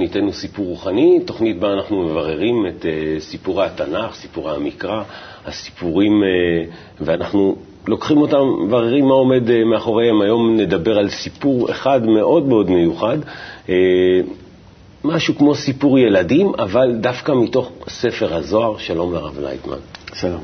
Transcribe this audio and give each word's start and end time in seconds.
לתוכניתנו 0.00 0.32
סיפור 0.32 0.66
רוחני, 0.66 1.20
תוכנית 1.24 1.58
בה 1.58 1.72
אנחנו 1.72 2.02
מבררים 2.02 2.66
את 2.66 2.82
uh, 2.84 3.20
סיפורי 3.20 3.66
התנ"ך, 3.66 4.14
סיפורי 4.14 4.54
המקרא, 4.54 5.02
הסיפורים, 5.46 6.12
uh, 6.22 6.72
ואנחנו 7.00 7.56
לוקחים 7.88 8.18
אותם, 8.18 8.46
מבררים 8.64 9.04
מה 9.04 9.14
עומד 9.14 9.48
uh, 9.48 9.52
מאחוריהם. 9.64 10.20
היום 10.20 10.56
נדבר 10.56 10.98
על 10.98 11.08
סיפור 11.08 11.70
אחד 11.70 12.06
מאוד 12.06 12.46
מאוד 12.46 12.70
מיוחד, 12.70 13.18
uh, 13.66 13.70
משהו 15.04 15.34
כמו 15.34 15.54
סיפור 15.54 15.98
ילדים, 15.98 16.52
אבל 16.58 16.96
דווקא 17.00 17.32
מתוך 17.32 17.70
ספר 17.88 18.34
הזוהר. 18.34 18.78
שלום 18.78 19.14
לרב 19.14 19.38
לייטמן. 19.40 19.78
שלום. 20.14 20.42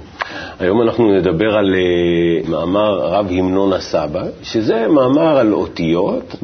היום 0.58 0.82
אנחנו 0.82 1.12
נדבר 1.12 1.56
על 1.56 1.74
uh, 1.74 2.50
מאמר 2.50 2.98
רב 2.98 3.26
המנון 3.30 3.72
הסבא, 3.72 4.24
שזה 4.42 4.86
מאמר 4.88 5.36
על 5.38 5.52
אותיות. 5.52 6.34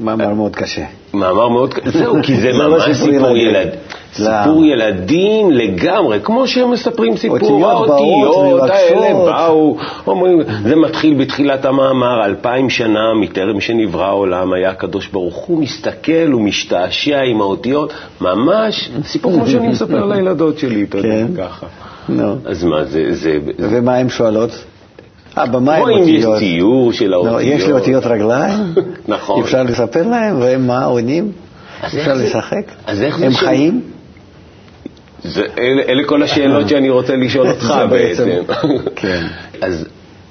מאמר 0.00 0.34
מאוד 0.34 0.56
קשה. 0.56 0.84
מאמר 1.14 1.48
מאוד 1.48 1.74
זהו, 1.84 2.16
כי 2.22 2.36
זה 2.36 2.52
ממש 2.62 2.82
סיפור 2.92 3.36
ילד. 3.36 3.68
סיפור 4.14 4.64
ילדים 4.64 5.50
לגמרי, 5.50 6.18
כמו 6.22 6.46
שהם 6.46 6.70
מספרים 6.70 7.16
סיפור, 7.16 7.70
האותיות 7.70 8.70
האלה 8.70 9.14
באו, 9.14 9.76
אומרים, 10.06 10.42
זה 10.62 10.76
מתחיל 10.76 11.14
בתחילת 11.14 11.64
המאמר, 11.64 12.24
אלפיים 12.24 12.70
שנה 12.70 13.14
מטרם 13.20 13.60
שנברא 13.60 14.04
העולם, 14.04 14.52
היה 14.52 14.70
הקדוש 14.70 15.08
ברוך 15.08 15.36
הוא 15.36 15.58
מסתכל 15.58 16.34
ומשתעשע 16.34 17.20
עם 17.20 17.40
האותיות, 17.40 17.92
ממש 18.20 18.90
סיפור 19.04 19.32
כמו 19.32 19.46
שאני 19.46 19.68
מספר 19.68 20.04
לילדות 20.14 20.58
שלי, 20.58 20.82
אתה 20.82 20.98
יודע, 20.98 21.24
ככה. 21.38 21.66
אז 22.44 22.64
מה, 22.64 22.84
זה... 22.84 23.38
ומה 23.58 23.96
הן 23.96 24.08
שואלות? 24.08 24.64
אה, 25.38 25.46
במה 25.46 25.74
הם 25.74 25.82
או 25.82 25.88
אם 25.88 26.08
יש 26.08 26.24
אותיות? 26.24 26.38
ציור 26.38 26.92
של 26.92 27.12
האותיות. 27.12 27.34
לא, 27.34 27.42
יש 27.42 27.66
לי 27.66 27.72
אותיות 27.72 28.06
רגליים? 28.06 28.58
נכון. 29.08 29.42
אפשר 29.42 29.62
לספר 29.62 30.08
להם, 30.08 30.40
והם 30.40 30.66
מה, 30.66 30.84
עונים? 30.84 31.32
אפשר 31.86 32.14
לשחק? 32.14 32.72
הם 32.86 33.32
חיים? 33.32 33.80
אלה, 35.58 36.04
כל 36.06 36.22
השאלות 36.22 36.68
שאני 36.68 36.90
רוצה 36.90 37.16
לשאול 37.16 37.48
אותך 37.52 37.74
בעצם. 37.90 38.28
כן. 38.96 39.26
אז 39.66 39.84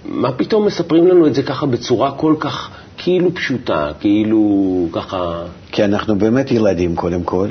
מה 0.06 0.32
פתאום 0.32 0.66
מספרים 0.66 1.08
לנו 1.08 1.28
את 1.28 1.34
זה 1.36 1.44
ככה 1.44 1.66
בצורה 1.66 2.12
כל 2.12 2.36
כך 2.40 2.70
כאילו 2.98 3.34
פשוטה, 3.34 3.92
כאילו 4.00 4.88
ככה... 4.92 5.42
כי 5.72 5.84
אנחנו 5.84 6.16
באמת 6.16 6.52
ילדים 6.52 6.96
קודם 6.96 7.24
כל. 7.24 7.48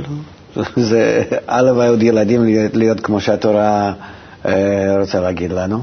זה 0.76 1.22
הלוואי 1.48 1.88
עוד 1.88 2.02
ילדים 2.02 2.40
להיות, 2.74 3.00
כמו 3.00 3.20
שהתורה 3.20 3.92
אה, 4.46 4.96
רוצה 5.00 5.20
להגיד 5.20 5.52
לנו, 5.52 5.82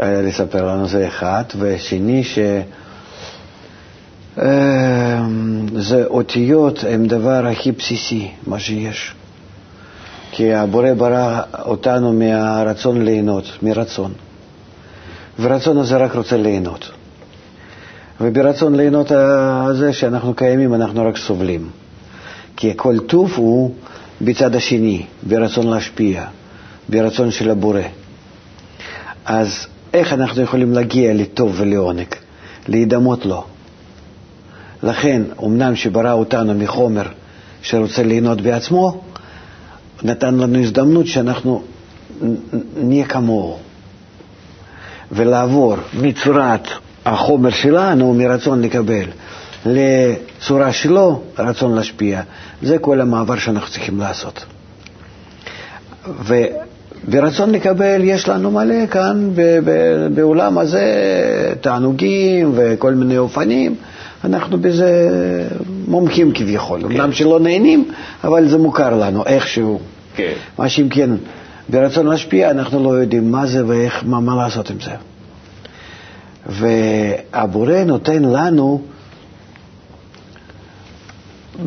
לספר 0.00 0.66
לנו, 0.66 0.88
זה 0.88 1.06
אחד. 1.08 1.44
ושני, 1.58 2.24
ש... 2.24 2.38
אה, 4.38 5.22
זה 5.76 6.04
אותיות 6.06 6.84
הם 6.88 7.06
דבר 7.06 7.46
הכי 7.46 7.72
בסיסי, 7.72 8.30
מה 8.46 8.58
שיש. 8.58 9.14
כי 10.30 10.54
הבורא 10.54 10.92
ברא 10.94 11.40
אותנו 11.64 12.12
מהרצון 12.12 13.02
ליהנות, 13.04 13.44
מרצון. 13.62 14.12
ורצון 15.40 15.78
הזה 15.78 15.96
רק 15.96 16.14
רוצה 16.14 16.36
ליהנות. 16.36 16.90
וברצון 18.20 18.74
ליהנות 18.74 19.10
הזה 19.10 19.92
שאנחנו 19.92 20.34
קיימים, 20.34 20.74
אנחנו 20.74 21.04
רק 21.08 21.16
סובלים. 21.16 21.68
כי 22.56 22.72
כל 22.76 22.98
טוב 22.98 23.32
הוא 23.36 23.74
בצד 24.20 24.54
השני, 24.54 25.06
ברצון 25.22 25.66
להשפיע, 25.66 26.24
ברצון 26.88 27.30
של 27.30 27.50
הבורא. 27.50 27.80
אז 29.24 29.66
איך 29.94 30.12
אנחנו 30.12 30.42
יכולים 30.42 30.72
להגיע 30.72 31.14
לטוב 31.14 31.54
ולעונג? 31.58 32.06
להידמות 32.68 33.26
לו. 33.26 33.44
לכן, 34.82 35.22
אמנם 35.44 35.76
שברא 35.76 36.12
אותנו 36.12 36.54
מחומר 36.54 37.02
שרוצה 37.62 38.02
ליהנות 38.02 38.40
בעצמו, 38.40 39.00
נתן 40.02 40.34
לנו 40.34 40.58
הזדמנות 40.58 41.06
שאנחנו 41.06 41.62
נהיה 42.76 43.04
כמוהו. 43.04 43.58
ולעבור 45.12 45.76
מצורת 45.94 46.68
החומר 47.04 47.50
שלנו, 47.50 48.14
מרצון 48.14 48.62
לקבל, 48.62 49.04
לצורה 49.66 50.72
שלו, 50.72 51.22
רצון 51.38 51.74
להשפיע. 51.74 52.22
זה 52.62 52.78
כל 52.78 53.00
המעבר 53.00 53.38
שאנחנו 53.38 53.70
צריכים 53.70 53.98
לעשות. 53.98 54.44
וברצון 57.04 57.50
לקבל 57.50 58.00
יש 58.04 58.28
לנו 58.28 58.50
מלא 58.50 58.86
כאן 58.86 59.30
ב- 59.34 59.58
ב- 59.64 60.06
בעולם 60.14 60.58
הזה 60.58 60.84
תענוגים 61.60 62.52
וכל 62.54 62.94
מיני 62.94 63.18
אופנים. 63.18 63.74
אנחנו 64.24 64.58
בזה 64.58 65.08
מומחים 65.88 66.32
כביכול. 66.32 66.84
אמנם 66.84 67.12
שלא 67.12 67.40
נהנים, 67.40 67.90
אבל 68.24 68.48
זה 68.48 68.58
מוכר 68.58 68.96
לנו 68.96 69.26
איכשהו. 69.26 69.80
כן. 70.16 70.32
מה 70.58 70.68
שאם 70.68 70.88
כן, 70.88 71.10
ברצון 71.68 72.06
להשפיע, 72.06 72.50
אנחנו 72.50 72.84
לא 72.84 72.88
יודעים 73.00 73.30
מה 73.30 73.46
זה 73.46 73.66
ואיך, 73.66 74.02
מה, 74.06 74.20
מה 74.20 74.36
לעשות 74.36 74.70
עם 74.70 74.76
זה. 74.80 74.90
והבורא 76.46 77.84
נותן 77.86 78.22
לנו 78.22 78.82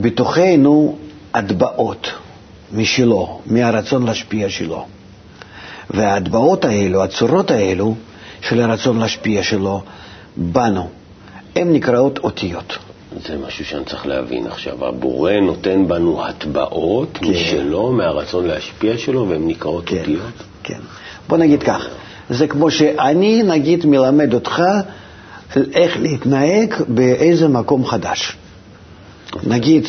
בתוכנו 0.02 0.98
הטבעות 1.34 2.08
משלו, 2.74 3.40
מהרצון 3.46 4.06
להשפיע 4.06 4.50
שלו. 4.50 4.86
וההטבעות 5.90 6.66
האלו, 6.66 7.04
הצורות 7.04 7.52
האלו 7.52 7.96
של 8.42 8.62
הרצון 8.62 9.00
להשפיע 9.00 9.44
שלו, 9.44 9.82
בנו, 10.38 10.90
הן 11.56 11.74
נקראות 11.74 12.20
אותיות. 12.20 12.78
זה 13.28 13.38
משהו 13.48 13.66
שאני 13.66 13.86
צריך 13.86 14.06
להבין 14.06 14.48
עכשיו. 14.48 14.86
הבורא 14.86 15.34
נותן 15.34 15.88
בנו 15.88 16.26
הטבעות 16.26 17.18
כן. 17.22 17.28
משלו, 17.28 17.92
מהרצון 17.92 18.48
להשפיע 18.48 18.98
שלו, 18.98 19.30
והן 19.30 19.48
נקראות 19.48 19.84
כן, 19.86 19.98
אותיות. 19.98 20.34
כן. 20.64 20.80
בוא 21.28 21.38
נגיד 21.38 21.64
כך, 21.64 21.88
זה 22.30 22.48
כמו 22.48 22.72
שאני 22.72 23.44
נגיד 23.44 23.86
מלמד 23.86 24.34
אותך 24.34 24.64
איך 25.74 25.98
להתנהג 26.00 26.74
באיזה 26.88 27.48
מקום 27.48 27.86
חדש. 27.86 28.38
נגיד, 29.44 29.88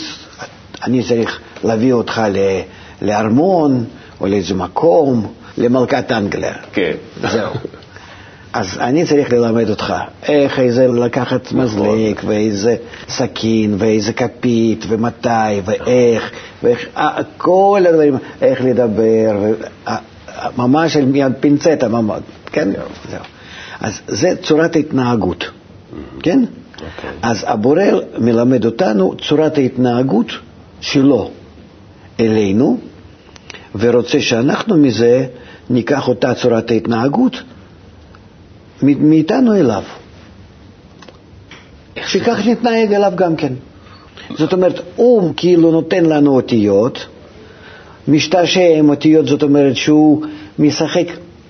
אני 0.84 1.02
צריך 1.02 1.40
להביא 1.64 1.92
אותך 1.92 2.22
לארמון 3.02 3.84
או 4.20 4.26
לאיזה 4.26 4.54
מקום, 4.54 5.32
למלכת 5.58 6.12
אנגליה. 6.12 6.54
כן. 6.72 6.92
זהו. 7.20 7.52
אז 8.52 8.78
אני 8.80 9.06
צריך 9.06 9.32
ללמד 9.32 9.70
אותך 9.70 9.94
איך 10.22 10.58
איזה 10.58 10.88
לקחת 10.88 11.52
מזלג 11.52 12.20
ואיזה 12.26 12.76
סכין 13.08 13.74
ואיזה 13.78 14.12
כפית 14.12 14.84
ומתי 14.88 15.28
ואיך 15.64 16.30
ואיך, 16.62 16.86
אה, 16.96 17.18
כל 17.36 17.84
הדברים, 17.88 18.16
איך 18.42 18.60
לדבר, 18.64 19.52
אה, 19.88 19.96
אה, 20.28 20.48
ממש 20.56 20.96
על 20.96 21.04
מיד 21.04 21.32
פינצטה 21.40 21.88
ממש, 21.88 22.20
כן? 22.46 22.68
זהו. 23.10 23.20
אז 23.80 24.00
זה 24.08 24.34
צורת 24.42 24.76
ההתנהגות, 24.76 25.50
כן? 26.22 26.44
אוקיי. 26.74 27.10
אז 27.22 27.44
הבורא 27.48 27.82
מלמד 28.18 28.64
אותנו 28.64 29.14
צורת 29.28 29.58
ההתנהגות 29.58 30.26
שלו 30.80 31.30
אלינו, 32.20 32.78
ורוצה 33.74 34.20
שאנחנו 34.20 34.76
מזה 34.76 35.26
ניקח 35.72 36.08
אותה 36.08 36.34
צורת 36.34 36.70
ההתנהגות 36.70 37.42
מאיתנו 38.82 39.54
אליו. 39.54 39.82
שכך 42.06 42.46
נתנהג 42.46 42.92
אליו 42.92 43.12
גם 43.14 43.36
כן. 43.36 43.52
זאת 44.38 44.52
אומרת, 44.52 44.80
הוא 44.96 45.32
כאילו 45.36 45.70
נותן 45.70 46.04
לנו 46.04 46.34
אותיות, 46.36 47.06
משתעשע 48.08 48.78
עם 48.78 48.88
אותיות, 48.88 49.26
זאת 49.26 49.42
אומרת 49.42 49.76
שהוא 49.76 50.22
משחק 50.58 51.06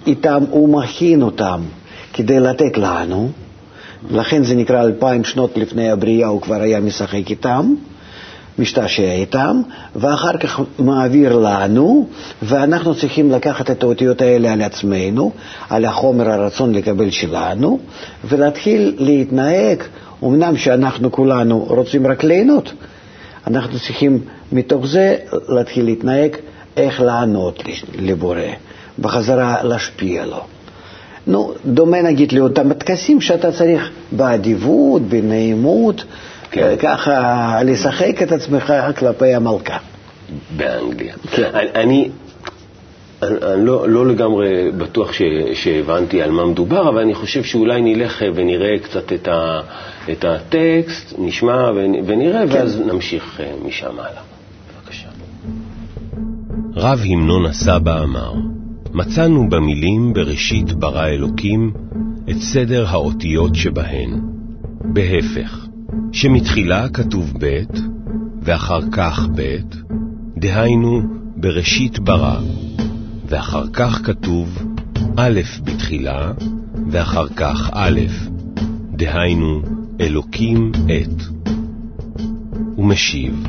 איתם, 0.06 0.44
הוא 0.50 0.68
מכין 0.68 1.22
אותם 1.22 1.60
כדי 2.12 2.40
לתת 2.40 2.78
לנו, 2.78 3.30
לכן 4.10 4.44
זה 4.44 4.54
נקרא 4.54 4.82
אלפיים 4.82 5.24
שנות 5.24 5.56
לפני 5.56 5.90
הבריאה, 5.90 6.28
הוא 6.28 6.40
כבר 6.40 6.60
היה 6.60 6.80
משחק 6.80 7.30
איתם, 7.30 7.74
משתעשע 8.58 9.12
איתם, 9.12 9.62
ואחר 9.96 10.36
כך 10.36 10.60
מעביר 10.78 11.36
לנו, 11.38 12.06
ואנחנו 12.42 12.94
צריכים 12.94 13.30
לקחת 13.30 13.70
את 13.70 13.82
האותיות 13.82 14.22
האלה 14.22 14.52
על 14.52 14.62
עצמנו, 14.62 15.32
על 15.70 15.84
החומר 15.84 16.28
הרצון 16.30 16.74
לקבל 16.74 17.10
שלנו, 17.10 17.78
ולהתחיל 18.24 18.94
להתנהג, 18.98 19.82
אמנם 20.24 20.56
שאנחנו 20.56 21.12
כולנו 21.12 21.66
רוצים 21.68 22.06
רק 22.06 22.24
ליהנות, 22.24 22.72
אנחנו 23.46 23.78
צריכים 23.78 24.18
מתוך 24.52 24.86
זה 24.86 25.16
להתחיל 25.48 25.84
להתנהג 25.84 26.36
איך 26.76 27.00
לענות 27.00 27.62
לבורא, 27.98 28.40
בחזרה 28.98 29.62
להשפיע 29.62 30.26
לו. 30.26 30.40
נו, 31.26 31.52
דומה 31.66 32.02
נגיד 32.02 32.32
לאותם 32.32 32.70
הטקסים 32.70 33.20
שאתה 33.20 33.52
צריך 33.52 33.90
באדיבות, 34.12 35.02
בנעימות. 35.02 36.04
ככה 36.78 37.58
לשחק 37.64 38.22
את 38.22 38.32
עצמך 38.32 38.72
כלפי 38.98 39.34
המלכה. 39.34 39.76
באנגליה. 40.56 41.14
כן. 41.30 41.50
אני, 41.54 41.70
אני, 41.74 42.10
אני, 43.22 43.54
אני 43.54 43.66
לא, 43.66 43.88
לא 43.88 44.06
לגמרי 44.06 44.72
בטוח 44.72 45.12
ש, 45.12 45.22
שהבנתי 45.54 46.22
על 46.22 46.30
מה 46.30 46.46
מדובר, 46.46 46.88
אבל 46.88 46.98
אני 46.98 47.14
חושב 47.14 47.44
שאולי 47.44 47.82
נלך 47.82 48.22
ונראה 48.34 48.78
קצת 48.82 49.12
את, 49.12 49.28
ה, 49.28 49.60
את 50.12 50.24
הטקסט, 50.24 51.14
נשמע 51.18 51.70
ונראה, 52.06 52.46
כן. 52.46 52.54
ואז 52.54 52.80
נמשיך 52.80 53.40
אה, 53.40 53.52
משם 53.64 53.90
הלאה. 53.98 54.22
בבקשה. 54.84 55.08
רב 56.76 57.00
המנון 57.04 57.46
הסבא 57.46 58.02
אמר, 58.02 58.32
מצאנו 58.92 59.48
במילים 59.48 60.12
בראשית 60.12 60.72
ברא 60.72 61.06
אלוקים 61.06 61.72
את 62.30 62.36
סדר 62.40 62.84
האותיות 62.88 63.54
שבהן. 63.54 64.20
בהפך, 64.84 65.66
שמתחילה 66.12 66.88
כתוב 66.88 67.32
ב' 67.38 67.62
ואחר 68.42 68.80
כך 68.92 69.28
ב', 69.34 69.56
דהיינו 70.36 71.02
בראשית 71.36 71.98
ברא, 71.98 72.40
ואחר 73.26 73.66
כך 73.72 74.00
כתוב 74.04 74.58
א' 75.16 75.40
בתחילה, 75.64 76.32
ואחר 76.90 77.28
כך 77.28 77.70
א', 77.72 78.00
דהיינו 78.92 79.62
אלוקים 80.00 80.72
את. 80.86 81.22
ומשיב, 82.78 83.48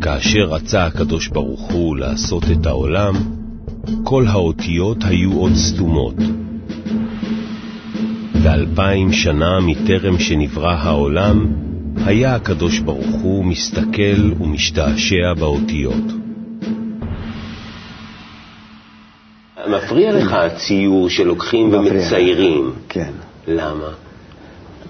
כאשר 0.00 0.44
רצה 0.48 0.86
הקדוש 0.86 1.28
ברוך 1.28 1.72
הוא 1.72 1.96
לעשות 1.96 2.44
את 2.52 2.66
העולם, 2.66 3.14
כל 4.04 4.26
האותיות 4.26 5.04
היו 5.04 5.32
עוד 5.32 5.54
סתומות. 5.54 6.16
ואלפיים 8.42 9.12
שנה 9.12 9.60
מטרם 9.60 10.18
שנברא 10.18 10.72
העולם, 10.72 11.61
היה 11.96 12.34
הקדוש 12.34 12.78
ברוך 12.78 13.20
הוא 13.22 13.44
מסתכל 13.44 14.32
ומשתעשע 14.40 15.34
באותיות. 15.38 16.04
מפריע 19.68 20.12
לך 20.12 20.32
הציור 20.32 21.08
שלוקחים 21.08 21.72
ומציירים. 21.74 22.72
כן. 22.88 23.10
למה? 23.48 23.88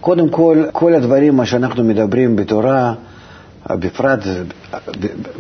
קודם 0.01 0.29
כל, 0.29 0.65
כל 0.73 0.95
הדברים, 0.95 1.37
מה 1.37 1.47
שאנחנו 1.47 1.85
מדברים 1.85 2.37
בתורה, 2.37 2.95
בפרט 3.71 4.21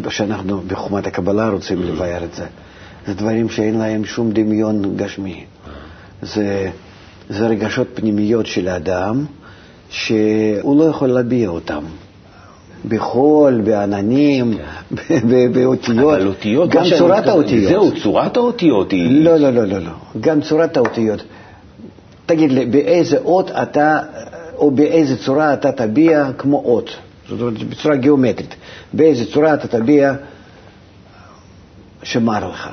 שאנחנו 0.08 0.60
בחומת 0.66 1.06
הקבלה 1.06 1.48
רוצים 1.48 1.82
לבאר 1.82 2.24
את 2.24 2.34
זה, 2.34 2.46
זה 3.06 3.14
דברים 3.14 3.48
שאין 3.48 3.78
להם 3.78 4.04
שום 4.04 4.32
דמיון 4.32 4.96
גשמי. 4.96 5.44
זה, 6.22 6.70
זה 7.28 7.46
רגשות 7.46 7.88
פנימיות 7.94 8.46
של 8.46 8.68
האדם, 8.68 9.24
שהוא 9.92 10.78
לא 10.78 10.84
יכול 10.84 11.08
להביע 11.08 11.48
אותם. 11.48 11.84
בחול, 12.88 13.60
בעננים, 13.60 14.58
כן. 14.96 15.52
באותיות. 15.52 16.14
אבל 16.18 16.26
אותיות, 16.26 16.70
גם 16.70 16.84
צורת 16.98 17.26
האותיות. 17.26 17.68
זהו, 17.68 18.02
צורת 18.02 18.36
האותיות 18.36 18.90
היא... 18.90 19.24
לא, 19.24 19.36
לא, 19.36 19.50
לא, 19.50 19.64
לא, 19.64 19.78
לא. 19.78 19.90
גם 20.20 20.40
צורת 20.40 20.76
האותיות. 20.76 21.22
תגיד 22.26 22.52
לי, 22.52 22.66
באיזה 22.66 23.18
אות 23.18 23.50
אתה, 23.50 24.00
או 24.56 24.70
באיזה 24.70 25.16
צורה 25.16 25.54
אתה 25.54 25.72
תביע 25.72 26.30
כמו 26.38 26.62
אות? 26.64 26.90
זאת 27.28 27.40
אומרת, 27.40 27.62
בצורה 27.62 27.96
גיאומטרית. 27.96 28.54
באיזה 28.92 29.32
צורה 29.32 29.54
אתה 29.54 29.68
תביע 29.68 30.14
שמר 32.02 32.50
לך. 32.50 32.68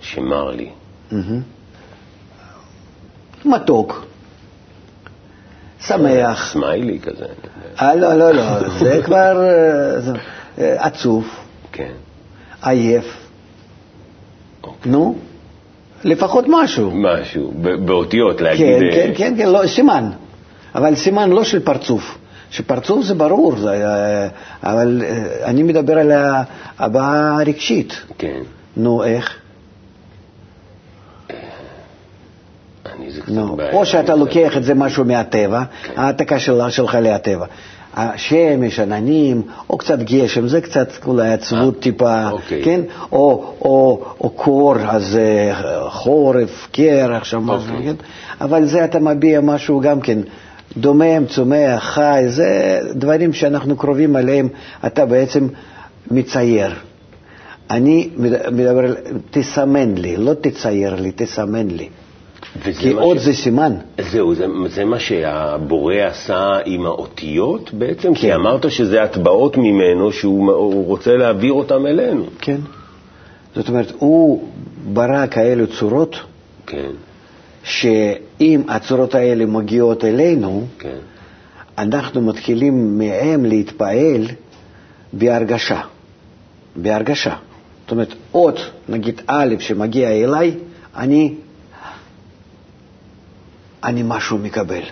שמר 0.00 0.50
לי. 0.50 0.68
מתוק. 3.44 4.09
שמח. 5.86 6.52
סמיילי 6.52 6.98
כזה. 6.98 7.24
אה, 7.80 7.94
לא, 7.94 8.14
לא, 8.14 8.30
לא, 8.30 8.68
זה 8.78 9.00
כבר 9.04 9.42
אה, 9.42 10.12
אה, 10.58 10.86
עצוב. 10.86 11.28
כן. 11.72 11.92
עייף. 12.62 13.16
אוקיי. 14.62 14.92
נו, 14.92 15.16
לפחות 16.04 16.44
משהו. 16.48 16.90
משהו, 16.94 17.52
באותיות 17.84 18.40
להגיד... 18.40 18.66
כן, 18.66 18.90
כן, 18.92 19.12
כן, 19.16 19.34
כן, 19.36 19.48
לא, 19.48 19.66
סימן. 19.66 20.10
אבל 20.74 20.94
סימן 20.94 21.30
לא 21.30 21.44
של 21.44 21.60
פרצוף. 21.60 22.18
שפרצוף 22.50 23.04
זה 23.04 23.14
ברור, 23.14 23.56
זה, 23.56 23.86
אבל 24.62 25.02
אני 25.44 25.62
מדבר 25.62 25.98
על 25.98 26.12
הבעה 26.78 27.40
הרגשית. 27.40 28.02
כן. 28.18 28.40
נו, 28.76 29.04
איך? 29.04 29.39
נו, 33.28 33.56
או 33.72 33.86
שאתה 33.86 34.14
לוקח 34.14 34.56
את 34.56 34.64
זה 34.64 34.74
משהו 34.74 35.04
מהטבע, 35.04 35.62
כן. 35.82 35.92
ההעתקה 35.96 36.38
שלך 36.70 36.94
להטבע. 36.94 37.46
השמש, 37.94 38.80
עננים, 38.80 39.42
או 39.70 39.78
קצת 39.78 39.98
גשם, 39.98 40.48
זה 40.48 40.60
קצת 40.60 40.88
אולי 41.06 41.32
עצבות 41.32 41.74
אה, 41.76 41.80
טיפה, 41.80 42.30
אוקיי. 42.30 42.62
כן? 42.64 42.80
או, 43.12 43.54
או, 43.60 44.04
או 44.20 44.30
קור, 44.30 44.74
אז 44.88 45.16
אה, 45.16 45.90
חורף, 45.90 46.68
קרח, 46.72 47.24
שם 47.24 47.42
משהו, 47.42 47.74
אוקיי. 47.74 47.86
כן? 47.86 47.94
אבל 48.40 48.66
זה 48.66 48.84
אתה 48.84 48.98
מביע 48.98 49.40
משהו 49.40 49.80
גם 49.80 50.00
כן 50.00 50.18
דומם, 50.76 51.26
צומח, 51.26 51.84
חי, 51.84 52.24
זה 52.28 52.80
דברים 52.94 53.32
שאנחנו 53.32 53.76
קרובים 53.76 54.16
עליהם, 54.16 54.48
אתה 54.86 55.06
בעצם 55.06 55.48
מצייר. 56.10 56.74
אני 57.70 58.08
מדבר, 58.16 58.94
תסמן 59.30 59.94
לי, 59.94 60.16
לא 60.16 60.34
תצייר 60.34 60.94
לי, 60.94 61.12
תסמן 61.16 61.68
לי. 61.68 61.88
כי 62.78 62.92
עוד 62.92 63.18
ש... 63.18 63.20
זה 63.22 63.32
סימן. 63.32 63.74
זהו, 64.00 64.34
זה, 64.34 64.46
זה 64.68 64.84
מה 64.84 64.98
שהבורא 64.98 65.94
עשה 65.94 66.58
עם 66.64 66.86
האותיות 66.86 67.74
בעצם? 67.74 68.14
כן. 68.14 68.20
כי 68.20 68.34
אמרת 68.34 68.70
שזה 68.70 69.02
הטבעות 69.02 69.56
ממנו, 69.56 70.12
שהוא 70.12 70.86
רוצה 70.86 71.16
להעביר 71.16 71.52
אותם 71.52 71.86
אלינו. 71.86 72.24
כן. 72.38 72.60
זאת 73.54 73.68
אומרת, 73.68 73.92
הוא 73.98 74.44
ברא 74.92 75.26
כאלו 75.26 75.66
צורות, 75.66 76.16
כן. 76.66 76.90
שאם 77.64 78.62
הצורות 78.68 79.14
האלה 79.14 79.46
מגיעות 79.46 80.04
אלינו, 80.04 80.66
כן. 80.78 80.96
אנחנו 81.78 82.20
מתחילים 82.20 82.98
מהם 82.98 83.44
להתפעל 83.44 84.26
בהרגשה. 85.12 85.80
בהרגשה. 86.76 87.34
זאת 87.82 87.90
אומרת, 87.90 88.14
אות, 88.34 88.60
נגיד 88.88 89.20
א', 89.26 89.54
שמגיע 89.58 90.10
אליי, 90.10 90.54
אני 90.96 91.34
אני 93.84 94.02
משהו 94.04 94.38
מקבל. 94.38 94.82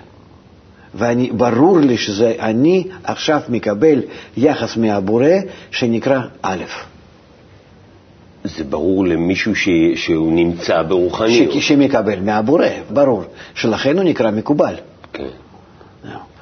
וברור 0.95 1.79
לי 1.79 1.99
שזה 1.99 2.35
אני 2.41 2.85
עכשיו 3.05 3.41
מקבל 3.49 4.03
יחס 4.37 4.77
מהבורא 4.77 5.27
שנקרא 5.71 6.21
א'. 6.43 6.65
זה 8.45 8.65
ברור 8.65 9.07
למישהו 9.07 9.57
ש... 9.57 9.69
שהוא 9.95 10.33
נמצא 10.33 10.83
ברוחניות. 10.83 11.53
ש... 11.53 11.69
שמקבל 11.69 12.21
מהבורא, 12.21 12.67
ברור. 12.91 13.25
שלכן 13.55 13.99
הוא 13.99 14.05
נקרא 14.05 14.31
מקובל. 14.31 14.75
כן. 15.13 15.29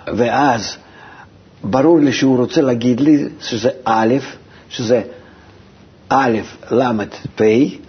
ואז 0.07 0.77
ברור 1.65 1.99
לי 2.01 2.13
שהוא 2.13 2.39
רוצה 2.39 2.61
להגיד 2.61 3.01
לי 3.01 3.25
שזה 3.41 3.71
א', 3.85 4.15
שזה 4.69 5.03
א', 6.09 6.39
ל', 6.71 7.05
פ', 7.37 7.43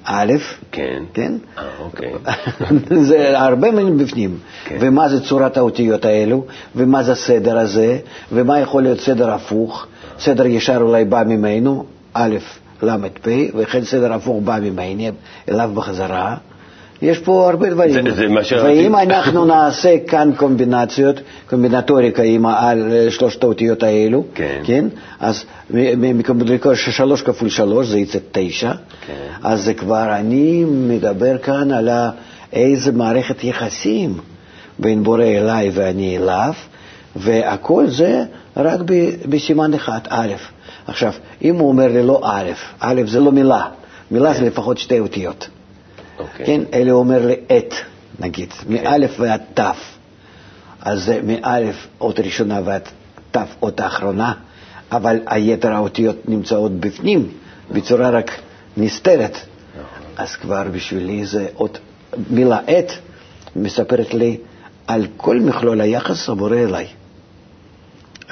א', 0.04 0.34
כן, 0.72 1.04
כן? 1.14 1.34
אה, 1.58 1.64
אוקיי. 1.80 2.14
זה 3.10 3.40
הרבה 3.40 3.72
מילים 3.72 3.98
בפנים. 3.98 4.38
כן. 4.66 4.78
ומה 4.80 5.10
זה 5.10 5.26
צורת 5.26 5.58
האותיות 5.58 6.06
האלו, 6.06 6.46
ומה 6.76 7.04
זה 7.04 7.12
הסדר 7.12 7.58
הזה, 7.58 7.98
ומה 8.32 8.60
יכול 8.60 8.84
להיות 8.84 9.00
סדר 9.00 9.32
הפוך. 9.32 9.88
סדר 10.20 10.46
ישר 10.46 10.78
אולי 10.82 11.06
בא 11.06 11.24
ממנו, 11.28 11.86
א', 12.14 12.38
ל', 12.84 12.96
פ', 13.22 13.30
וכן 13.56 13.84
סדר 13.84 14.14
הפוך 14.14 14.44
בא 14.44 14.60
ממני, 14.62 15.12
אליו 15.50 15.72
בחזרה. 15.74 16.38
יש 17.02 17.20
פה 17.20 17.50
הרבה 17.50 17.70
דברים. 17.70 18.10
זה, 18.10 18.16
זה 18.16 18.28
מה 18.28 18.44
שרציתי. 18.44 18.84
ואם 18.84 18.96
אנחנו 18.96 19.46
נעשה 19.46 19.96
כאן 20.08 20.32
קומבינציות, 20.38 21.16
קומבינטוריקה 21.50 22.24
עם 22.24 22.46
על 22.46 23.10
שלושת 23.10 23.44
האותיות 23.44 23.84
האלו, 23.84 24.24
כן. 24.36 24.62
כן? 24.64 24.86
אז 25.20 25.46
מקומבינטוריקה 25.98 26.76
שלוש 26.76 27.22
כפול 27.22 27.50
שלוש 27.50 27.88
זה 27.88 28.00
יצא 28.00 28.20
תשע, 28.32 28.72
כן. 29.08 29.14
אז 29.44 29.64
זה 29.64 29.74
כבר, 29.74 30.16
אני 30.16 30.66
מדבר 30.68 31.38
כאן 31.38 31.72
על 31.72 31.90
איזה 32.54 32.92
מערכת 32.92 33.44
יחסים 33.44 34.18
בין 34.80 35.04
בורא 35.04 35.24
אליי 35.24 35.72
ואני 35.74 36.18
אליו, 36.18 36.54
והכל 37.16 37.88
זה 37.88 38.24
רק 38.58 38.80
בסימן 39.30 39.74
אחד, 39.74 40.00
א'. 40.10 40.34
עכשיו, 40.88 41.14
אם 41.42 41.56
הוא 41.56 41.68
אומר 41.68 41.88
לי 41.88 42.04
לא 42.04 42.22
א', 42.24 42.52
א' 42.80 43.02
זה 43.06 43.20
לא 43.20 43.32
מילה, 43.32 43.66
מילה 44.12 44.34
כן. 44.34 44.40
זה 44.40 44.46
לפחות 44.46 44.78
שתי 44.78 45.00
אותיות. 45.00 45.48
Okay. 46.18 46.22
אוקיי. 46.22 46.46
כן, 46.46 46.62
אלה 46.74 46.92
אומר 46.92 47.26
לי 47.26 47.36
את, 47.58 47.74
נגיד, 48.20 48.52
okay. 48.52 48.64
מאלף 48.70 49.16
ועד 49.20 49.42
ת', 49.54 49.60
אז 50.82 51.04
זה 51.04 51.20
מאלף 51.24 51.88
אות 52.02 52.20
ראשונה 52.20 52.62
ועד 52.66 52.82
ת' 53.32 53.38
אות 53.62 53.80
האחרונה, 53.80 54.34
אבל 54.92 55.20
היתר 55.26 55.74
האותיות 55.74 56.30
נמצאות 56.30 56.72
בפנים, 56.72 57.30
בצורה 57.72 58.10
רק 58.10 58.32
נסתרת. 58.78 59.38
אז 60.18 60.36
כבר 60.36 60.64
בשבילי 60.72 61.26
זה 61.26 61.48
אות, 61.56 61.80
מילה 62.30 62.60
את 62.60 62.92
מספרת 63.56 64.14
לי 64.14 64.38
על 64.88 65.08
כל 65.18 65.40
מכלול 65.40 65.82
היחס 65.82 66.30
הבורא 66.30 66.56
אליי. 66.58 66.88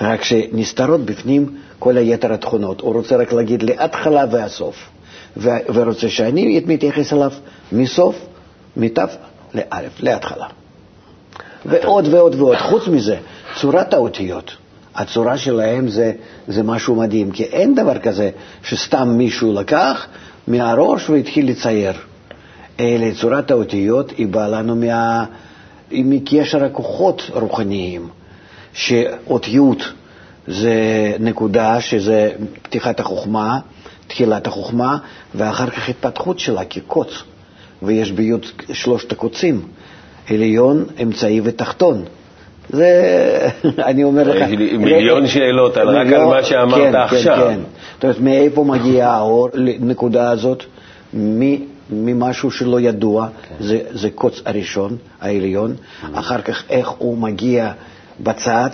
רק 0.01 0.23
שנסתרות 0.23 1.05
בפנים 1.05 1.57
כל 1.79 1.97
היתר 1.97 2.33
התכונות. 2.33 2.81
הוא 2.81 2.93
רוצה 2.93 3.17
רק 3.17 3.33
להגיד 3.33 3.63
לי 3.63 3.73
התחלה 3.79 4.25
והסוף. 4.31 4.75
ורוצה 5.37 6.09
שאני 6.09 6.61
מתייחס 6.65 7.13
אליו 7.13 7.31
מסוף, 7.71 8.15
מתו 8.77 9.01
לאלף, 9.53 9.91
להתחלה. 9.99 10.47
ועוד 11.65 12.07
ועוד 12.07 12.35
ועוד. 12.35 12.57
חוץ 12.57 12.87
מזה, 12.87 13.17
צורת 13.55 13.93
האותיות, 13.93 14.55
הצורה 14.95 15.37
שלהם 15.37 15.87
זה, 15.87 16.11
זה 16.47 16.63
משהו 16.63 16.95
מדהים, 16.95 17.31
כי 17.31 17.43
אין 17.43 17.75
דבר 17.75 17.99
כזה 17.99 18.29
שסתם 18.63 19.09
מישהו 19.17 19.53
לקח 19.53 20.07
מהראש 20.47 21.09
והתחיל 21.09 21.49
לצייר. 21.49 21.93
אלא 22.79 23.05
צורת 23.21 23.51
האותיות 23.51 24.11
היא 24.17 24.27
באה 24.27 24.47
לנו 24.47 24.75
מה, 24.75 25.25
מקשר 25.91 26.63
הכוחות 26.63 27.21
רוחניים, 27.33 28.07
שאותיות 28.73 29.83
זה 30.47 30.73
נקודה 31.19 31.81
שזה 31.81 32.31
פתיחת 32.61 32.99
החוכמה, 32.99 33.59
תחילת 34.15 34.47
החוכמה, 34.47 34.97
ואחר 35.35 35.69
כך 35.69 35.89
התפתחות 35.89 36.39
שלה 36.39 36.65
כקוץ. 36.65 37.23
ויש 37.83 38.11
ביות 38.11 38.51
שלושת 38.73 39.11
הקוצים, 39.11 39.61
עליון, 40.29 40.85
אמצעי 41.03 41.41
ותחתון. 41.43 42.03
זה, 42.69 43.49
אני 43.89 44.03
אומר 44.03 44.23
לך... 44.23 44.49
מיליון 44.79 45.27
שאלות 45.27 45.77
על 45.77 45.89
רק 45.89 46.07
על 46.07 46.25
מה 46.25 46.43
שאמרת 46.43 46.93
כן, 46.93 46.95
עכשיו. 46.95 47.37
כן, 47.37 47.55
כן. 47.55 47.59
זאת 47.93 48.03
אומרת, 48.03 48.19
מאיפה 48.19 48.63
מגיע 48.63 49.09
האור 49.09 49.49
לנקודה 49.53 50.31
הזאת? 50.31 50.63
ממשהו 51.89 52.51
שלא 52.51 52.79
ידוע, 52.81 53.27
כן. 53.27 53.55
זה, 53.63 53.79
זה 53.91 54.09
קוץ 54.09 54.41
הראשון, 54.45 54.97
העליון, 55.21 55.75
mm-hmm. 55.75 56.19
אחר 56.19 56.41
כך 56.41 56.63
איך 56.69 56.89
הוא 56.89 57.17
מגיע 57.17 57.71
בצד 58.19 58.69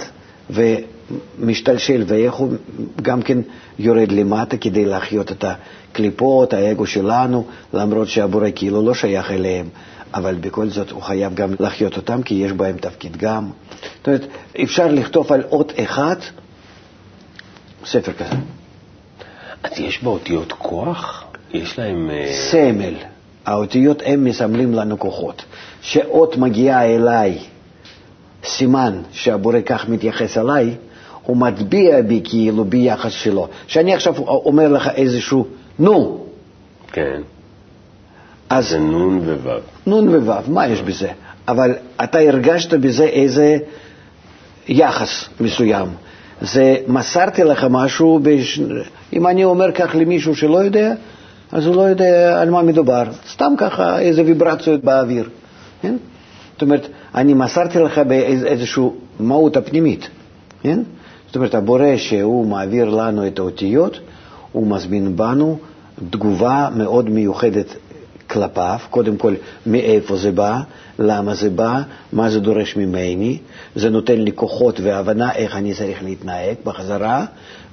ומשתלשל, 1.39 2.03
ואיך 2.08 2.34
הוא 2.34 2.53
גם 3.01 3.22
כן 3.22 3.38
יורד 3.80 4.12
למטה 4.12 4.58
כדי 4.58 4.86
להחיות 4.86 5.32
את 5.32 5.46
הקליפות, 5.91 6.53
האגו 6.53 6.86
שלנו, 6.86 7.46
למרות 7.74 8.08
שהבורא 8.08 8.48
כאילו 8.56 8.86
לא 8.86 8.94
שייך 8.94 9.32
אליהם, 9.32 9.70
אבל 10.13 10.36
בכל 10.36 10.70
זאת 10.70 10.91
הוא 10.91 11.01
חייב 11.01 11.36
גם 11.36 11.53
להחיות 11.60 11.98
אותם, 11.98 12.24
כי 12.24 12.34
יש 12.36 12.51
בהם 12.51 12.77
תפקיד 12.77 13.18
גם. 13.18 13.50
זאת 13.98 14.08
אומרת, 14.08 14.27
אפשר 14.63 14.88
לכתוב 14.88 15.34
על 15.34 15.44
אות 15.51 15.74
אחד 15.84 16.15
ספר 17.86 18.13
כזה. 18.13 18.36
אז 19.63 19.80
יש 19.80 20.03
באותיות 20.03 20.51
כוח? 20.51 21.24
יש 21.53 21.80
להם... 21.80 22.10
אה, 22.13 22.34
סמל. 22.34 22.94
האותיות 23.46 24.01
הם 24.06 24.24
מסמלים 24.24 24.74
לנו 24.74 25.00
כוחות. 25.00 25.44
שאות 25.82 26.38
מגיעה 26.38 26.86
אליי, 26.96 27.38
סימן 28.44 29.01
שהבורא 29.12 29.60
כך 29.65 29.89
מתייחס 29.89 30.38
אליי, 30.38 30.75
הוא 31.23 31.37
מטביע 31.37 32.01
בי 32.01 32.21
כאילו 32.23 32.65
ביחס 32.65 33.11
שלו. 33.11 33.47
שאני 33.67 33.93
עכשיו 33.93 34.17
אומר 34.27 34.67
לך 34.67 34.89
איזשהו 34.95 35.45
נו. 35.79 36.25
כן. 36.91 37.21
אז... 38.49 38.69
זה 38.69 38.79
נון 38.79 39.19
ווו. 39.19 39.51
נון 39.85 40.07
ווו, 40.15 40.33
מה 40.47 40.67
יש 40.67 40.81
בזה? 40.81 41.07
אבל 41.47 41.73
אתה 42.03 42.19
הרגשת 42.19 42.73
בזה 42.73 43.03
איזה 43.03 43.57
יחס 44.67 45.29
מסוים. 45.39 45.87
זה 46.41 46.75
מסרתי 46.87 47.43
לך 47.43 47.65
משהו, 47.69 48.19
בש... 48.23 48.59
אם 49.13 49.27
אני 49.27 49.43
אומר 49.43 49.71
כך 49.71 49.95
למישהו 49.95 50.35
שלא 50.35 50.57
יודע, 50.57 50.93
אז 51.51 51.65
הוא 51.65 51.75
לא 51.75 51.81
יודע 51.81 52.41
על 52.41 52.49
מה 52.49 52.61
מדובר, 52.61 53.03
סתם 53.31 53.53
ככה 53.57 53.99
איזה 53.99 54.21
ויברציות 54.25 54.83
באוויר. 54.83 55.29
כן? 55.81 55.95
זאת 56.53 56.61
אומרת, 56.61 56.87
אני 57.15 57.33
מסרתי 57.33 57.79
לך 57.79 57.97
באיזושהי 57.97 58.83
מהות 59.19 59.57
הפנימית. 59.57 60.09
כן? 60.63 60.79
זאת 61.31 61.35
אומרת, 61.35 61.55
הבורא 61.55 61.97
שהוא 61.97 62.45
מעביר 62.45 62.89
לנו 62.89 63.27
את 63.27 63.39
האותיות, 63.39 64.00
הוא 64.51 64.67
מזמין 64.67 65.15
בנו 65.15 65.57
תגובה 66.09 66.69
מאוד 66.75 67.09
מיוחדת 67.09 67.75
כלפיו, 68.29 68.77
קודם 68.89 69.17
כל 69.17 69.33
מאיפה 69.65 70.15
זה 70.15 70.31
בא, 70.31 70.59
למה 71.00 71.35
זה 71.35 71.50
בא, 71.50 71.81
מה 72.13 72.29
זה 72.29 72.39
דורש 72.39 72.75
ממני, 72.75 73.38
זה 73.75 73.89
נותן 73.89 74.19
לי 74.19 74.31
כוחות 74.35 74.79
והבנה 74.79 75.31
איך 75.31 75.55
אני 75.55 75.73
צריך 75.73 76.03
להתנהג 76.03 76.55
בחזרה, 76.63 77.25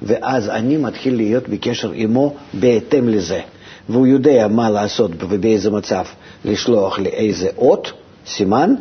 ואז 0.03 0.49
אני 0.49 0.77
מתחיל 0.77 1.17
להיות 1.17 1.49
בקשר 1.49 1.93
עמו 1.93 2.35
בהתאם 2.55 3.09
לזה. 3.09 3.41
והוא 3.89 4.07
יודע 4.07 4.49
מה 4.49 4.71
לעשות 4.71 5.11
ובאיזה 5.19 5.71
מצב 5.71 6.05
לשלוח 6.45 6.99
לי 6.99 7.09
איזה 7.09 7.49
אות, 7.57 7.93
סימן, 8.27 8.75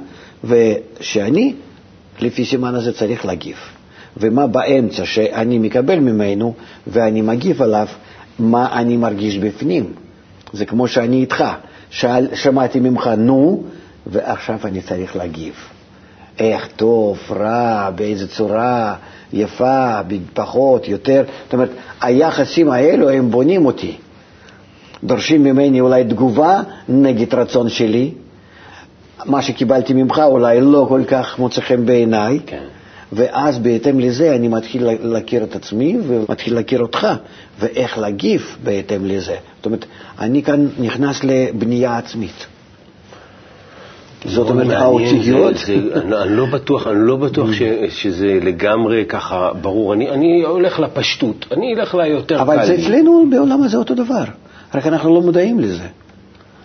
ושאני, 0.44 1.54
לפי 2.20 2.46
סימן 2.46 2.76
הזה, 2.76 2.94
צריך 2.94 3.26
להגיב. 3.26 3.58
ומה 4.20 4.48
באמצע 4.48 5.06
שאני 5.06 5.60
מקבל 5.60 6.00
ממנו 6.00 6.54
ואני 6.88 7.22
מגיב 7.22 7.62
עליו, 7.62 7.88
מה 8.40 8.80
אני 8.80 8.98
מרגיש 8.98 9.38
בפנים. 9.38 9.94
זה 10.54 10.66
כמו 10.66 10.88
שאני 10.88 11.22
איתך, 11.22 11.44
שאל, 11.90 12.28
שמעתי 12.36 12.80
ממך 12.80 13.10
נו, 13.18 13.64
ועכשיו 14.08 14.60
אני 14.66 14.82
צריך 14.82 15.16
להגיב. 15.16 15.54
איך 16.40 16.68
טוב, 16.76 17.20
רע, 17.30 17.90
באיזה 17.96 18.28
צורה, 18.28 18.96
יפה, 19.34 20.02
פחות, 20.34 20.88
יותר. 20.88 21.24
זאת 21.44 21.54
אומרת, 21.54 21.70
היחסים 22.02 22.72
האלו 22.72 23.10
הם 23.10 23.32
בונים 23.32 23.66
אותי. 23.66 23.98
דורשים 25.04 25.44
ממני 25.44 25.82
אולי 25.82 26.04
תגובה 26.04 26.62
נגד 26.90 27.34
רצון 27.36 27.70
שלי, 27.70 28.12
מה 29.26 29.42
שקיבלתי 29.42 29.94
ממך 29.94 30.22
אולי 30.26 30.62
לא 30.62 30.86
כל 30.90 31.02
כך 31.08 31.40
מוצא 31.40 31.62
חן 31.62 31.86
בעיניי, 31.86 32.40
כן. 32.46 32.64
ואז 33.14 33.60
בהתאם 33.60 34.00
לזה 34.00 34.36
אני 34.36 34.48
מתחיל 34.48 34.88
להכיר 35.02 35.44
את 35.44 35.56
עצמי 35.56 35.98
ומתחיל 36.08 36.56
להכיר 36.56 36.82
אותך, 36.82 37.08
ואיך 37.60 37.98
להגיב 37.98 38.58
בהתאם 38.64 39.06
לזה. 39.06 39.36
זאת 39.58 39.66
אומרת, 39.66 39.86
אני 40.20 40.44
כאן 40.44 40.68
נכנס 40.80 41.24
לבנייה 41.24 41.98
עצמית. 41.98 42.46
זאת 44.26 44.50
אומרת, 44.50 44.82
האותיות... 44.82 45.54
אני 46.24 46.36
לא 46.36 46.46
בטוח, 46.46 46.88
אני 46.88 47.08
לא 47.08 47.16
בטוח 47.16 47.50
שזה 48.00 48.40
לגמרי 48.42 49.06
ככה 49.06 49.52
ברור. 49.62 49.94
אני 49.94 50.44
הולך 50.44 50.80
לפשטות, 50.80 51.46
אני 51.52 51.76
אלך 51.76 51.96
ליותר 51.96 52.36
קל. 52.36 52.42
אבל 52.42 52.66
זה 52.66 52.76
אצלנו 52.76 53.26
בעולם 53.32 53.64
הזה 53.64 53.78
אותו 53.78 53.96
דבר. 53.96 54.24
רק 54.76 54.88
אנחנו 54.88 55.16
לא 55.16 55.22
מודעים 55.22 55.60
לזה. 55.60 55.88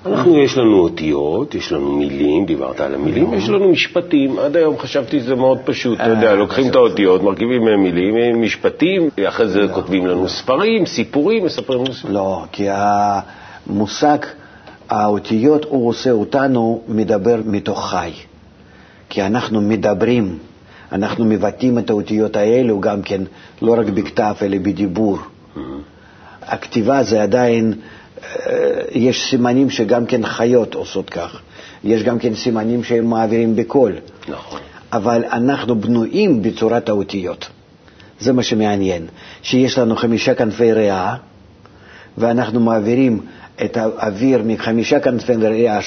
אנחנו, 0.06 0.38
יש 0.38 0.58
לנו 0.58 0.78
אותיות, 0.78 1.54
יש 1.54 1.72
לנו 1.72 1.92
מילים, 1.92 2.46
דיברת 2.46 2.80
על 2.80 2.94
המילים, 2.94 3.34
יש 3.34 3.48
לנו 3.48 3.68
משפטים. 3.68 4.38
עד 4.38 4.56
היום 4.56 4.78
חשבתי 4.78 5.20
שזה 5.20 5.34
מאוד 5.34 5.58
פשוט, 5.64 6.00
אתה 6.00 6.08
יודע, 6.08 6.30
אה, 6.30 6.34
לוקחים 6.34 6.70
את 6.70 6.74
האותיות, 6.74 7.22
מרכיבים 7.22 7.64
מהם 7.64 7.82
מילים, 7.82 8.42
משפטים, 8.42 9.08
אחרי 9.28 9.48
זה 9.48 9.60
לא. 9.60 9.74
כותבים 9.74 10.06
לנו 10.06 10.28
ספרים, 10.28 10.86
סיפורים, 10.86 11.44
מספרים 11.44 11.84
לנו 11.84 11.94
סיפורים. 11.94 12.16
לא, 12.16 12.44
כי 12.52 12.66
המושג, 12.70 14.18
האותיות, 14.90 15.64
הוא 15.64 15.88
עושה 15.88 16.10
אותנו 16.10 16.82
מדבר 16.88 17.36
מתוך 17.46 17.90
חי. 17.90 18.10
כי 19.08 19.22
אנחנו 19.22 19.60
מדברים, 19.60 20.38
אנחנו 20.92 21.24
מבטאים 21.24 21.78
את 21.78 21.90
האותיות 21.90 22.36
האלו 22.36 22.80
גם 22.80 23.02
כן, 23.02 23.20
לא 23.62 23.72
רק 23.78 23.86
בכתב, 23.86 24.34
אלא 24.42 24.58
בדיבור. 24.58 25.18
Mm-hmm. 25.18 25.60
הכתיבה 26.42 27.02
זה 27.02 27.22
עדיין, 27.22 27.72
אה, 27.72 27.78
יש 28.90 29.30
סימנים 29.30 29.70
שגם 29.70 30.06
כן 30.06 30.26
חיות 30.26 30.74
עושות 30.74 31.10
כך. 31.10 31.40
יש 31.84 32.02
גם 32.02 32.18
כן 32.18 32.34
סימנים 32.34 32.84
שהם 32.84 33.06
מעבירים 33.06 33.56
בקול. 33.56 33.92
נכון. 34.28 34.60
אבל 34.92 35.24
אנחנו 35.32 35.80
בנויים 35.80 36.42
בצורת 36.42 36.88
האותיות. 36.88 37.48
זה 38.20 38.32
מה 38.32 38.42
שמעניין, 38.42 39.06
שיש 39.42 39.78
לנו 39.78 39.96
חמישה 39.96 40.34
כנפי 40.34 40.72
ריאה, 40.72 41.14
ואנחנו 42.18 42.60
מעבירים 42.60 43.20
את 43.64 43.76
האוויר 43.76 44.42
מחמישה 44.44 45.00
כנפי 45.00 45.34
ריאה 45.36 45.78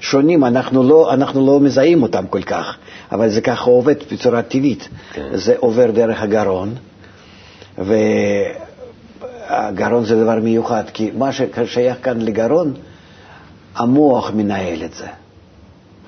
שונים, 0.00 0.44
אנחנו 0.44 0.82
לא, 0.82 1.14
אנחנו 1.14 1.46
לא 1.46 1.60
מזהים 1.60 2.02
אותם 2.02 2.26
כל 2.26 2.42
כך, 2.42 2.76
אבל 3.12 3.28
זה 3.28 3.40
ככה 3.40 3.70
עובד 3.70 3.94
בצורה 4.12 4.42
טבעית. 4.42 4.88
כן. 5.12 5.28
זה 5.32 5.54
עובר 5.58 5.90
דרך 5.90 6.22
הגרון, 6.22 6.74
ו... 7.78 7.94
הגרון 9.48 10.04
זה 10.04 10.22
דבר 10.22 10.40
מיוחד, 10.40 10.84
כי 10.92 11.10
מה 11.18 11.30
ששייך 11.32 11.96
כאן 12.02 12.20
לגרון, 12.20 12.74
המוח 13.76 14.30
מנהל 14.34 14.84
את 14.84 14.94
זה. 14.94 15.06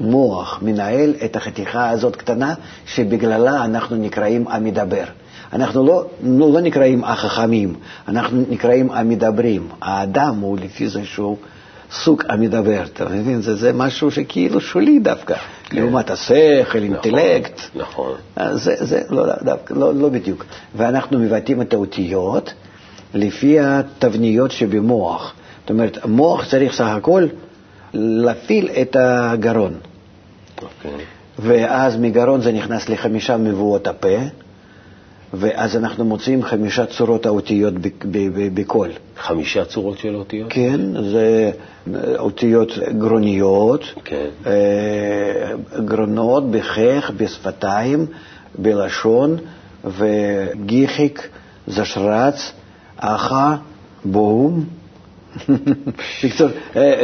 מוח 0.01 0.59
מנהל 0.63 1.15
את 1.25 1.37
החתיכה 1.37 1.91
הזאת 1.91 2.17
קטנה, 2.17 2.55
שבגללה 2.87 3.65
אנחנו 3.65 3.97
נקראים 3.97 4.49
המדבר. 4.49 5.05
אנחנו 5.53 5.87
לא, 5.87 6.05
לא, 6.23 6.53
לא 6.53 6.61
נקראים 6.61 7.05
החכמים, 7.05 7.75
אנחנו 8.09 8.45
נקראים 8.49 8.91
המדברים. 8.91 9.69
האדם 9.81 10.39
הוא 10.41 10.59
לפי 10.59 10.89
זה 10.89 11.05
שהוא 11.05 11.37
סוג 11.93 12.23
המדבר, 12.29 12.83
אתה 12.85 13.09
מבין? 13.09 13.43
זה, 13.43 13.57
זה 13.57 13.73
משהו 13.73 14.11
שכאילו 14.11 14.61
שולי 14.61 14.99
דווקא, 14.99 15.35
כן. 15.65 15.77
לעומת 15.77 16.11
השכל, 16.11 16.79
נכון, 16.79 16.83
אינטלקט. 16.83 17.61
נכון. 17.75 18.13
זה, 18.53 18.75
זה 18.79 19.03
לא, 19.11 19.25
דווקא, 19.43 19.75
לא, 19.75 19.95
לא 19.95 20.09
בדיוק. 20.09 20.45
ואנחנו 20.77 21.19
מבטאים 21.19 21.63
את 21.63 21.73
האותיות. 21.73 22.53
לפי 23.15 23.61
התבניות 23.61 24.51
שבמוח. 24.51 25.35
זאת 25.61 25.71
אומרת, 25.71 25.99
המוח 26.03 26.51
צריך 26.51 26.73
סך 26.73 26.85
הכל 26.85 27.27
להפעיל 27.95 28.69
את 28.83 28.97
הגרון. 29.01 29.75
Okay. 29.75 30.63
אוקיי. 30.63 31.05
ואז 31.39 31.97
מגרון 31.97 32.41
זה 32.41 32.53
נכנס 32.53 32.89
לחמישה 32.89 33.37
מבואות 33.37 33.87
הפה, 33.87 34.17
ואז 35.35 35.77
אנחנו 35.77 36.05
מוצאים 36.05 36.43
חמישה 36.43 36.87
צורות 36.87 37.27
האותיות 37.27 37.75
בקול. 38.55 38.91
חמישה 39.17 39.65
צורות 39.65 39.99
של 39.99 40.15
אותיות? 40.15 40.53
כן, 40.53 40.81
זה 41.11 41.51
אותיות 42.19 42.73
גרוניות, 42.99 43.85
כן. 44.05 44.27
גרונות 45.85 46.51
בכך, 46.51 47.11
בשפתיים, 47.17 48.07
בלשון, 48.59 49.37
וגיחיק, 49.85 51.29
זשרץ, 51.67 52.53
אחה, 53.01 53.57
בום. 54.05 54.65
בקיצור, 56.19 56.49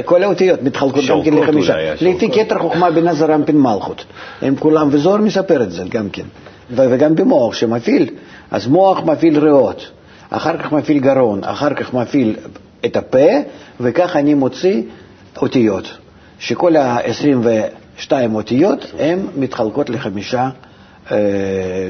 כל 0.05 0.23
האותיות 0.23 0.63
מתחלקות 0.63 1.05
גם 1.09 1.23
כן 1.25 1.35
לחמישה. 1.35 1.95
לפי 1.95 2.31
כתר 2.33 2.59
חוכמה 2.59 2.91
בינה 2.91 3.15
זרמפין 3.15 3.61
מלכות. 3.61 4.05
הם 4.43 4.57
כולם, 4.57 4.89
וזוהר 4.93 5.17
מספר 5.17 5.63
את 5.63 5.71
זה 5.71 5.85
גם 5.89 6.11
כן. 6.11 6.25
וגם 6.71 7.15
במוח 7.15 7.55
שמפעיל, 7.55 8.09
אז 8.51 8.67
מוח 8.67 9.03
מפעיל 9.03 9.39
ריאות, 9.39 9.91
אחר 10.31 10.59
כך 10.59 10.73
מפעיל 10.73 10.99
גרון, 10.99 11.45
אחר 11.45 11.75
כך 11.75 11.95
מפעיל 11.95 12.37
את 12.85 12.97
הפה, 12.97 13.29
וכך 13.81 14.17
אני 14.17 14.35
מוציא 14.35 14.83
אותיות, 15.43 15.97
שכל 16.39 16.77
ה-22 16.77 18.13
אותיות 18.35 18.93
הן 18.99 19.19
מתחלקות 19.37 19.91
לחמישה 19.91 20.43
אה, 20.43 20.49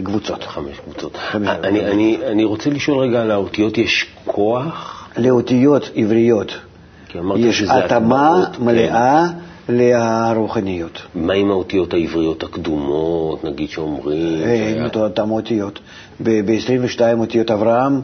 קבוצות. 0.04 0.44
חמש 0.44 0.76
קבוצות. 0.85 1.16
חמש 1.16 1.49
אני, 1.49 1.85
אני, 1.85 2.18
אני 2.26 2.44
רוצה 2.44 2.71
לשאול 2.71 2.99
רגע 2.99 3.23
על 3.23 3.30
האותיות, 3.30 3.78
יש 3.78 4.06
כוח? 4.25 5.09
לאותיות 5.16 5.90
עבריות 5.94 6.52
יש 7.37 7.62
התאמה. 7.62 8.44
מלאה 8.59 9.25
כן. 9.28 9.75
לרוחניות. 9.75 11.02
מה 11.14 11.33
עם 11.33 11.50
האותיות 11.50 11.94
העבריות 11.94 12.42
הקדומות, 12.42 13.44
נגיד 13.44 13.68
שאומרים? 13.68 14.42
אין 14.42 14.78
אה, 14.78 15.00
אותן 15.00 15.30
אותיות. 15.30 15.78
ב-22 16.23 17.00
אותיות 17.18 17.50
אברהם 17.50 18.00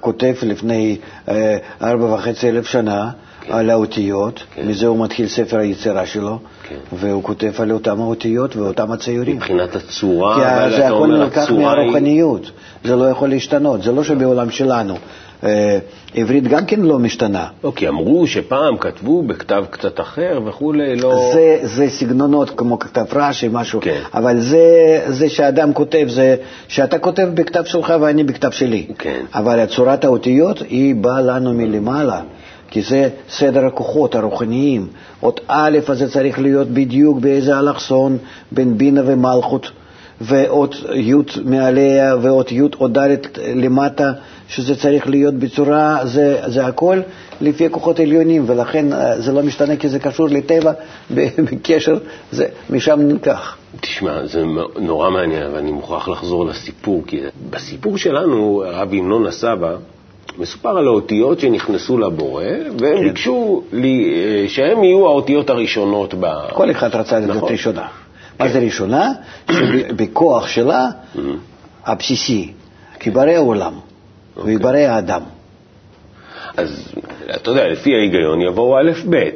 כותב 0.00 0.34
לפני 0.42 0.96
אה, 1.28 1.56
ארבע 1.82 2.14
וחצי 2.14 2.48
אלף 2.48 2.66
שנה 2.66 3.10
כן. 3.40 3.52
על 3.52 3.70
האותיות, 3.70 4.42
כן. 4.54 4.68
מזה 4.68 4.86
הוא 4.86 5.04
מתחיל 5.04 5.28
ספר 5.28 5.58
היצירה 5.58 6.06
שלו, 6.06 6.38
כן. 6.68 6.96
והוא 6.96 7.22
כותב 7.22 7.52
על 7.58 7.72
אותם 7.72 8.00
האותיות 8.00 8.56
ואותם 8.56 8.92
הציורים. 8.92 9.36
מבחינת 9.36 9.76
הצורה, 9.76 10.34
כי 10.70 10.76
זה 10.76 10.86
הכל 10.86 11.06
נלקח 11.06 11.50
מהרוחניות, 11.50 12.42
היא... 12.44 12.52
זה 12.84 12.96
לא 12.96 13.04
יכול 13.04 13.28
להשתנות, 13.28 13.82
זה 13.82 13.92
לא 13.92 14.04
שבעולם 14.04 14.50
שלנו. 14.50 14.94
אה, 15.44 15.78
עברית 16.14 16.48
גם 16.48 16.66
כן 16.66 16.80
לא 16.80 16.98
משתנה. 16.98 17.46
לא, 17.64 17.72
כי 17.76 17.88
אמרו 17.88 18.26
שפעם 18.26 18.76
כתבו 18.76 19.22
בכתב 19.22 19.64
קצת 19.70 20.00
אחר 20.00 20.40
וכולי, 20.46 20.96
לא... 20.96 21.30
זה, 21.32 21.58
זה 21.62 21.88
סגנונות 21.88 22.50
כמו 22.50 22.78
כתב 22.78 23.04
רש"י, 23.12 23.48
משהו, 23.52 23.80
כן. 23.80 24.00
אבל 24.14 24.40
זה, 24.40 25.00
זה 25.08 25.28
שאדם 25.28 25.72
כותב, 25.72 26.06
זה 26.08 26.36
שאתה 26.68 26.98
כותב 26.98 27.28
בכתב 27.34 27.64
שלך 27.64 27.94
ואני 28.00 28.24
בכתב 28.24 28.50
שלי. 28.50 28.86
כן. 28.98 29.20
אבל 29.34 29.66
צורת 29.66 30.04
האותיות 30.04 30.60
היא 30.60 30.94
באה 30.94 31.20
לנו 31.20 31.54
מלמעלה. 31.54 32.20
כי 32.70 32.82
זה 32.82 33.08
סדר 33.30 33.66
הכוחות 33.66 34.14
הרוחניים. 34.14 34.86
אות 35.22 35.40
א' 35.48 35.78
הזה 35.88 36.10
צריך 36.10 36.38
להיות 36.38 36.68
בדיוק 36.68 37.18
באיזה 37.18 37.58
אלכסון 37.58 38.18
בין 38.52 38.78
בינה 38.78 39.02
ומלכות, 39.06 39.70
ואות 40.20 40.76
י' 40.94 41.14
מעליה 41.44 42.16
ואות 42.22 42.52
י' 42.52 42.62
או 42.80 42.88
ד' 42.88 43.16
למטה, 43.54 44.12
שזה 44.48 44.76
צריך 44.76 45.08
להיות 45.08 45.34
בצורה, 45.34 46.00
זה, 46.04 46.42
זה 46.46 46.66
הכל 46.66 47.00
לפי 47.40 47.70
כוחות 47.70 48.00
עליונים, 48.00 48.44
ולכן 48.46 48.92
אה, 48.92 49.20
זה 49.20 49.32
לא 49.32 49.42
משתנה 49.42 49.76
כי 49.76 49.88
זה 49.88 49.98
קשור 49.98 50.28
לטבע 50.28 50.72
בקשר, 51.50 51.98
זה 52.32 52.46
משם 52.70 53.00
נלקח. 53.00 53.56
תשמע, 53.80 54.26
זה 54.26 54.42
נורא 54.80 55.10
מעניין, 55.10 55.52
ואני 55.52 55.72
מוכרח 55.72 56.08
לחזור 56.08 56.46
לסיפור, 56.46 57.02
כי 57.06 57.20
בסיפור 57.50 57.98
שלנו, 57.98 58.64
רבי 58.66 58.98
המנון 58.98 59.26
הסבא, 59.26 59.76
מסופר 60.38 60.78
על 60.78 60.86
האותיות 60.86 61.40
שנכנסו 61.40 61.98
לבורא, 61.98 62.44
והם 62.80 62.96
כן. 62.98 63.02
ביקשו 63.04 63.62
לי, 63.72 64.14
אה, 64.14 64.48
שהם 64.48 64.84
יהיו 64.84 65.06
האותיות 65.06 65.50
הראשונות 65.50 66.14
ב... 66.20 66.26
כל 66.52 66.70
אחד 66.70 66.94
רצה 66.94 67.18
להיות 67.18 67.36
נכון. 67.36 67.52
ראשונה. 67.52 67.86
כן. 68.38 68.44
מה 68.44 68.50
זה 68.50 68.58
ראשונה? 68.58 69.12
שבכוח 69.50 70.48
שלה, 70.48 70.86
mm-hmm. 70.88 71.20
הבסיסי, 71.84 72.52
כי 73.00 73.10
ברא 73.10 73.30
העולם. 73.30 73.72
אוקיי. 74.36 74.52
ויברא 74.54 74.76
האדם. 74.76 75.22
אז 76.56 76.94
אתה 77.34 77.50
יודע, 77.50 77.68
לפי 77.68 77.94
ההיגיון 77.94 78.40
יבואו 78.40 78.78
א', 78.78 78.92
ב'. 79.10 79.28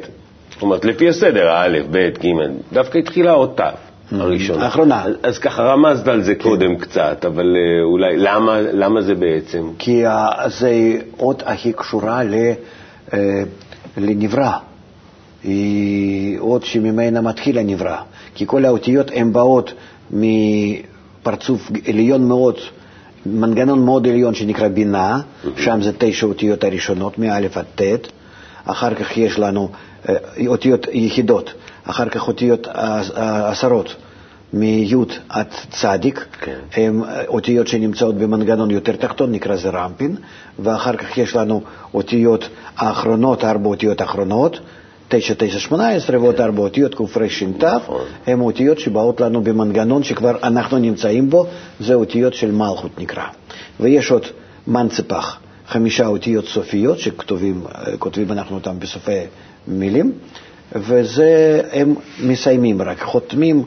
זאת 0.53 0.61
אומרת, 0.61 0.85
לפי 0.85 1.09
הסדר, 1.09 1.49
א', 1.51 1.79
ב', 1.91 1.97
ג', 1.97 2.27
דווקא 2.73 2.97
התחילה 2.97 3.31
עוד 3.31 3.51
ת'. 3.55 3.90
הראשונה. 4.19 4.65
האחרונה. 4.65 5.05
אז 5.23 5.37
ככה 5.39 5.63
רמזת 5.63 6.07
על 6.07 6.21
זה 6.23 6.35
כן. 6.35 6.41
קודם 6.41 6.75
קצת, 6.75 7.25
אבל 7.25 7.55
אה, 7.55 7.83
אולי, 7.83 8.17
למה, 8.17 8.61
למה 8.61 9.01
זה 9.01 9.15
בעצם? 9.15 9.67
כי 9.79 10.03
זה 10.47 10.97
אות 11.19 11.43
הכי 11.45 11.73
קשורה 11.73 12.23
ל, 12.23 12.33
אה, 13.13 13.43
לנברא. 13.97 14.51
היא 15.43 16.39
אות 16.39 16.63
שממנה 16.63 17.21
מתחיל 17.21 17.57
הנברא. 17.57 17.97
כי 18.35 18.45
כל 18.47 18.65
האותיות 18.65 19.11
הן 19.13 19.33
באות 19.33 19.73
מפרצוף 20.11 21.71
עליון 21.87 22.27
מאוד 22.27 22.55
מנגנון 23.25 23.85
מאוד 23.85 24.07
עליון 24.07 24.33
שנקרא 24.33 24.67
בינה, 24.67 25.21
שם 25.57 25.81
זה 25.81 25.91
תשע 25.97 26.25
אותיות 26.25 26.63
הראשונות, 26.63 27.19
מא' 27.19 27.35
עד 27.35 27.65
ט', 27.75 28.07
אחר 28.65 28.93
כך 28.93 29.17
יש 29.17 29.39
לנו 29.39 29.69
אה, 30.09 30.15
אותיות 30.47 30.87
יחידות, 30.91 31.53
אחר 31.85 32.09
כך 32.09 32.27
אותיות 32.27 32.67
עשרות, 33.15 33.95
מי' 34.53 34.93
עד 35.29 35.47
צדיק, 35.71 36.25
כן. 36.41 36.59
הן 36.73 37.01
אותיות 37.27 37.67
שנמצאות 37.67 38.15
במנגנון 38.15 38.71
יותר 38.71 38.95
תחתון, 38.95 39.31
נקרא 39.31 39.55
זה 39.55 39.69
רמפין, 39.69 40.15
ואחר 40.59 40.95
כך 40.95 41.17
יש 41.17 41.35
לנו 41.35 41.61
אותיות 41.93 42.49
האחרונות, 42.77 43.43
ארבע 43.43 43.67
אותיות 43.69 44.01
האחרונות, 44.01 44.59
9918 45.07 46.19
ועוד 46.21 46.41
ארבע 46.41 46.61
אותיות 46.61 46.95
קרש"ת, 46.95 47.63
הן 48.27 48.39
אותיות 48.39 48.79
שבאות 48.79 49.21
לנו 49.21 49.41
במנגנון 49.43 50.03
שכבר 50.03 50.35
אנחנו 50.43 50.77
נמצאים 50.77 51.29
בו, 51.29 51.45
זה 51.79 51.93
אותיות 51.93 52.33
של 52.33 52.51
מלכות 52.51 52.99
נקרא. 52.99 53.23
ויש 53.79 54.11
עוד 54.11 54.25
מנצפח, 54.67 55.39
חמישה 55.67 56.07
אותיות 56.07 56.45
סופיות 56.45 56.99
שכותבים 56.99 58.31
אנחנו 58.31 58.55
אותם 58.55 58.79
בסופי 58.79 59.19
מילים, 59.67 60.11
וזה 60.75 61.61
הם 61.71 61.95
מסיימים 62.23 62.81
רק, 62.81 63.01
חותמים, 63.01 63.63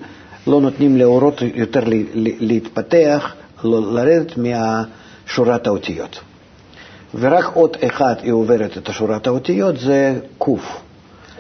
לא 0.47 0.61
נותנים 0.61 0.97
לאורות 0.97 1.43
יותר 1.55 1.81
להתפתח, 2.15 3.35
לרדת 3.65 4.33
משורת 4.37 5.67
האותיות. 5.67 6.21
ורק 7.15 7.57
אות 7.57 7.77
אחד 7.87 8.15
היא 8.23 8.33
עוברת 8.33 8.79
את 8.79 8.89
שורת 8.93 9.27
האותיות, 9.27 9.79
זה 9.79 10.19
קוף. 10.39 10.81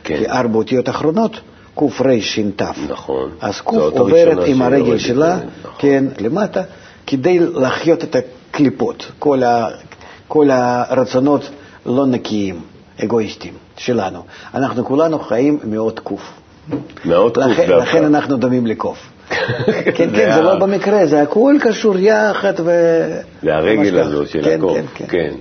כן. 0.04 0.16
כי 0.18 0.28
ארבע 0.28 0.56
אותיות 0.56 0.88
אחרונות, 0.88 1.40
קרש"ת. 1.74 2.62
נכון. 2.88 3.30
אז 3.40 3.60
ק' 3.60 3.66
עוברת 3.72 4.38
עם 4.46 4.62
הרגל 4.62 4.98
שלה, 4.98 5.36
נכון. 5.36 5.72
כן, 5.78 6.04
למטה, 6.18 6.62
כדי 7.06 7.38
להחיות 7.38 8.04
את 8.04 8.16
הקליפות. 8.16 9.12
כל, 9.18 9.42
ה, 9.42 9.68
כל 10.28 10.50
הרצונות 10.50 11.50
לא 11.86 12.06
נקיים, 12.06 12.60
אגואיסטים 13.02 13.52
שלנו. 13.76 14.22
אנחנו 14.54 14.84
כולנו 14.84 15.18
חיים 15.18 15.58
מאות 15.64 16.00
ק'. 16.00 16.10
מאות 17.04 17.38
ק' 17.38 17.40
לכן, 17.40 17.70
לכן 17.70 18.04
אנחנו 18.04 18.36
דומים 18.36 18.66
לקוף. 18.66 18.98
כן, 19.30 19.92
כן, 19.94 20.34
זה 20.34 20.40
לא 20.42 20.58
במקרה, 20.58 21.06
זה 21.06 21.22
הכל 21.22 21.56
קשור 21.60 21.98
יחד 21.98 22.52
ו... 22.64 22.70
זה 23.42 23.54
הרגל 23.54 23.98
הזו 23.98 24.26
של 24.26 24.44
כן, 24.44 24.58
הקוף, 24.58 24.78
כן. 24.94 25.04
כן. 25.08 25.34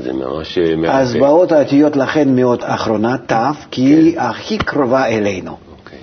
זה 0.00 0.12
ממש 0.12 0.58
אה, 0.58 0.76
מרפא. 0.76 0.96
אז 0.96 1.14
באות 1.14 1.52
האותיות 1.52 1.96
לכן 1.96 2.36
מאוד 2.36 2.62
אחרונה, 2.62 3.16
ת', 3.26 3.32
כי 3.70 3.82
היא 3.82 4.14
כן. 4.14 4.20
הכי 4.20 4.58
קרובה 4.58 5.06
אלינו. 5.06 5.56
אוקיי. 5.72 5.98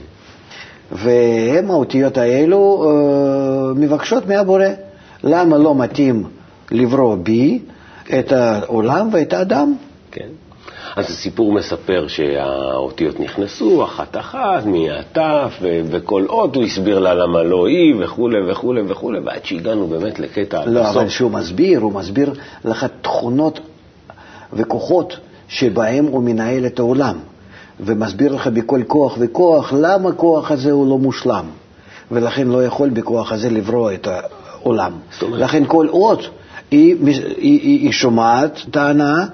והן 0.92 1.70
האותיות 1.70 2.18
האלו 2.18 2.86
אה, 2.86 3.74
מבקשות 3.76 4.28
מהבורא, 4.28 4.66
למה 5.24 5.58
לא 5.58 5.76
מתאים 5.76 6.24
לברוא 6.72 7.16
בי 7.16 7.60
את 8.20 8.32
העולם 8.32 9.10
ואת 9.12 9.34
האדם? 9.34 9.76
כן. 10.12 10.28
אז 10.96 11.06
הסיפור 11.10 11.54
מספר 11.54 12.08
שהאותיות 12.08 13.20
נכנסו 13.20 13.84
אחת-אחת 13.84 14.66
מהתף, 14.66 15.60
וכל 15.62 16.26
אות 16.30 16.56
הוא 16.56 16.64
הסביר 16.64 17.00
לה 17.00 17.14
למה 17.14 17.44
לא 17.44 17.68
היא, 17.68 17.96
וכולי 18.00 18.52
וכולי 18.52 18.82
וכולי, 18.88 19.20
ועד 19.20 19.46
שהגענו 19.46 19.88
באמת 19.88 20.20
לקטע 20.20 20.66
לא, 20.66 20.90
אבל 20.90 21.08
כשהוא 21.08 21.32
מסביר, 21.32 21.80
הוא 21.80 21.94
מסביר 21.94 22.34
לך 22.66 22.86
תכונות 23.02 23.60
וכוחות 24.54 25.18
שבהם 25.48 26.06
הוא 26.06 26.24
מנהל 26.24 26.66
את 26.66 26.80
העולם, 26.80 27.18
ומסביר 27.80 28.36
לך 28.36 28.48
בכל 28.48 28.82
כוח 28.88 29.18
וכוח 29.20 29.74
למה 29.74 30.10
הכוח 30.10 30.52
הזה 30.52 30.72
הוא 30.72 30.90
לא 30.90 30.98
מושלם, 30.98 31.46
ולכן 32.12 32.48
לא 32.48 32.66
יכול 32.66 32.90
בכוח 32.90 33.32
הזה 33.32 33.50
לברוא 33.50 33.92
את 33.92 34.08
העולם. 34.08 34.92
לכן 35.32 35.64
כל 35.68 35.88
אות 35.90 36.30
היא, 36.72 36.96
היא, 37.06 37.22
היא, 37.38 37.80
היא 37.80 37.92
שומעת 37.92 38.60
טענה, 38.72 39.26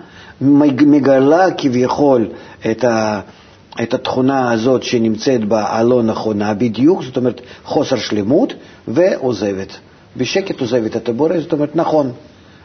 מגלה 0.41 1.51
כביכול 1.57 2.27
את, 2.71 2.83
ה, 2.83 3.19
את 3.83 3.93
התכונה 3.93 4.51
הזאת 4.51 4.83
שנמצאת 4.83 5.45
בה 5.45 5.63
הלא 5.69 6.03
נכונה 6.03 6.53
בדיוק, 6.53 7.03
זאת 7.03 7.17
אומרת 7.17 7.41
חוסר 7.63 7.95
שלמות, 7.95 8.53
ועוזבת. 8.87 9.77
בשקט 10.17 10.61
עוזבת 10.61 10.95
את 10.95 11.09
הבורא, 11.09 11.39
זאת 11.39 11.53
אומרת, 11.53 11.75
נכון, 11.75 12.11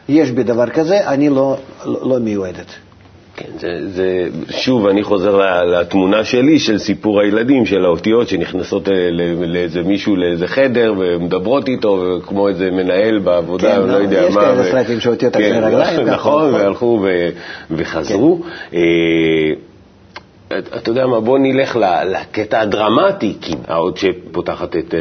יש 0.09 0.31
בי 0.31 0.43
דבר 0.43 0.69
כזה, 0.69 1.07
אני 1.07 1.29
לא, 1.29 1.57
לא, 1.85 2.09
לא 2.09 2.19
מיועדת. 2.19 2.90
כן, 3.41 3.57
זה, 3.59 3.89
זה, 3.89 4.27
שוב, 4.49 4.87
אני 4.87 5.03
חוזר 5.03 5.37
לתמונה 5.65 6.23
שלי 6.23 6.59
של 6.59 6.77
סיפור 6.77 7.21
הילדים, 7.21 7.65
של 7.65 7.85
האותיות 7.85 8.27
שנכנסות 8.27 8.89
אה, 8.89 8.93
לאיזה 9.45 9.81
מישהו, 9.81 10.15
לאיזה 10.15 10.47
חדר, 10.47 10.93
ומדברות 10.97 11.67
איתו, 11.67 12.19
כמו 12.27 12.47
איזה 12.47 12.71
מנהל 12.71 13.19
בעבודה, 13.19 13.75
כן, 13.75 13.87
לא 13.87 13.97
יודע 13.97 14.23
יש 14.27 14.35
מה. 14.35 14.41
יש 14.41 14.47
כאלה 14.47 14.63
סרטים 14.71 14.99
שאותיות 14.99 15.35
על 15.35 15.41
כן, 15.41 15.63
רגליים. 15.63 16.07
נכון, 16.07 16.53
והלכו 16.53 16.99
ו, 17.03 17.29
וחזרו. 17.71 18.39
כן. 18.71 18.77
אתה 20.51 20.89
יודע 20.89 21.07
מה, 21.07 21.19
בוא 21.19 21.39
נלך 21.39 21.79
לקטע 22.05 22.59
הדרמטי, 22.59 23.37
כי 23.41 23.53
האות 23.67 23.97
שפותחת 23.97 24.75
את, 24.75 24.95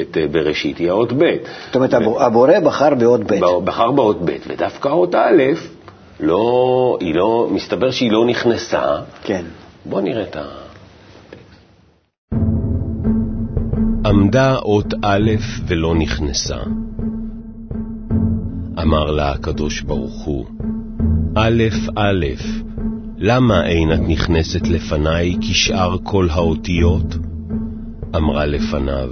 את 0.00 0.18
בראשית 0.30 0.78
היא 0.78 0.90
האות 0.90 1.12
ב'. 1.12 1.36
זאת 1.66 1.74
אומרת, 1.74 1.94
הבורא 1.94 2.60
בחר 2.60 2.94
באות 2.94 3.20
ב'. 3.20 3.40
בחר 3.64 3.90
באות 3.90 4.24
ב', 4.24 4.32
ודווקא 4.46 4.88
האות 4.88 5.14
א', 5.14 5.42
לא, 6.22 6.98
היא 7.00 7.14
לא, 7.14 7.48
מסתבר 7.52 7.90
שהיא 7.90 8.12
לא 8.12 8.26
נכנסה. 8.26 8.82
כן. 9.22 9.44
בוא 9.84 10.00
נראה 10.00 10.22
את 10.22 10.36
ה... 10.36 10.44
עמדה 14.06 14.56
אות 14.56 14.94
א' 15.02 15.30
ולא 15.66 15.94
נכנסה. 15.94 16.56
אמר 18.82 19.10
לה 19.10 19.32
הקדוש 19.32 19.80
ברוך 19.80 20.24
הוא, 20.24 20.46
א' 21.34 21.62
א', 21.96 22.26
למה 23.18 23.66
אין 23.66 23.92
את 23.92 24.00
נכנסת 24.08 24.68
לפניי 24.68 25.36
כשאר 25.40 25.96
כל 26.02 26.28
האותיות? 26.30 27.16
אמרה 28.16 28.46
לפניו, 28.46 29.10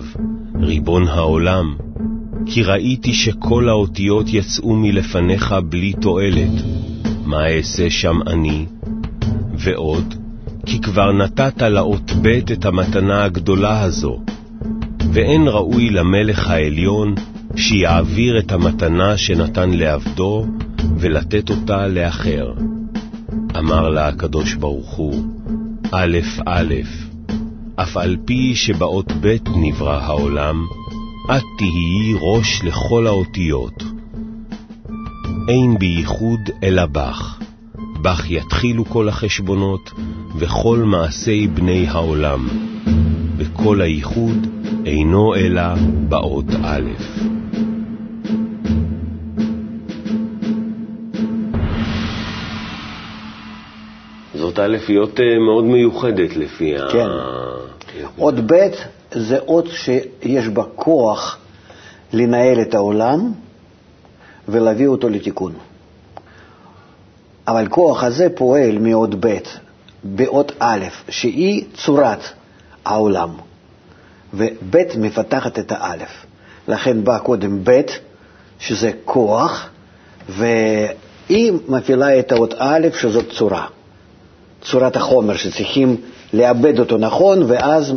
ריבון 0.61 1.09
העולם, 1.09 1.77
כי 2.46 2.62
ראיתי 2.62 3.14
שכל 3.14 3.68
האותיות 3.68 4.27
יצאו 4.29 4.77
מלפניך 4.77 5.55
בלי 5.68 5.92
תועלת, 5.92 6.62
מה 7.31 7.49
אעשה 7.57 7.90
שם 7.90 8.19
אני? 8.27 8.66
ועוד, 9.55 10.14
כי 10.66 10.81
כבר 10.81 11.12
נתת 11.12 11.62
לאות 11.62 12.12
ב' 12.23 12.27
את 12.53 12.64
המתנה 12.64 13.25
הגדולה 13.25 13.83
הזו, 13.83 14.21
ואין 15.12 15.49
ראוי 15.49 15.90
למלך 15.90 16.51
העליון 16.51 17.14
שיעביר 17.57 18.38
את 18.38 18.53
המתנה 18.53 19.16
שנתן 19.16 19.71
לעבדו 19.71 20.47
ולתת 20.99 21.51
אותה 21.51 21.87
לאחר. 21.87 22.53
אמר 23.59 23.88
לה 23.88 24.09
הקדוש 24.09 24.55
ברוך 24.55 24.90
הוא, 24.90 25.25
א' 25.93 26.19
א', 26.47 26.75
אף 27.77 27.97
על 27.97 28.16
פי 28.25 28.55
שבאות 28.55 29.12
ב' 29.21 29.37
נברא 29.57 30.01
העולם, 30.01 30.66
את 31.37 31.43
תהיי 31.59 32.14
ראש 32.21 32.61
לכל 32.64 33.07
האותיות. 33.07 34.00
אין 35.51 35.79
בייחוד 35.79 36.41
אלא 36.63 36.87
בך, 36.87 37.39
בך 38.03 38.31
יתחילו 38.31 38.85
כל 38.85 39.09
החשבונות 39.09 39.91
וכל 40.39 40.79
מעשי 40.79 41.47
בני 41.47 41.87
העולם, 41.89 42.49
וכל 43.37 43.81
הייחוד 43.81 44.47
אינו 44.87 45.35
אלא 45.35 45.63
באות 46.09 46.45
א'. 46.65 46.91
זאת 54.35 54.59
האלפיות 54.59 55.21
מאוד 55.47 55.65
מיוחדת 55.65 56.37
לפי 56.37 56.75
כן. 56.93 57.07
ה... 57.07 57.51
אות 58.19 58.35
ב' 58.47 58.69
זה 59.13 59.39
אות 59.39 59.69
שיש 59.69 60.49
בה 60.49 60.63
כוח 60.75 61.39
לנהל 62.13 62.61
את 62.63 62.75
העולם 62.75 63.33
ולהביא 64.51 64.87
אותו 64.87 65.09
לתיקון. 65.09 65.53
אבל 67.49 67.69
כוח 67.69 68.05
הזה 68.05 68.29
פועל 68.35 68.79
מאות 68.79 69.15
ב' 69.27 69.39
באות 70.05 70.53
א', 70.59 70.85
שהיא 71.09 71.65
צורת 71.75 72.21
העולם, 72.85 73.31
וב' 74.35 74.77
מפתחת 74.99 75.59
את 75.59 75.73
האלף. 75.73 76.27
לכן 76.69 77.05
בא 77.05 77.19
קודם 77.19 77.65
ב', 77.65 77.81
שזה 78.59 78.91
כוח, 79.05 79.69
והיא 80.29 81.53
מפעילה 81.69 82.19
את 82.19 82.33
האות 82.33 82.55
א', 82.59 82.89
שזאת 83.01 83.31
צורה. 83.31 83.67
צורת 84.63 84.97
החומר 84.97 85.37
שצריכים 85.37 85.97
לאבד 86.33 86.79
אותו 86.79 86.99
נכון, 86.99 87.43
ואז 87.47 87.93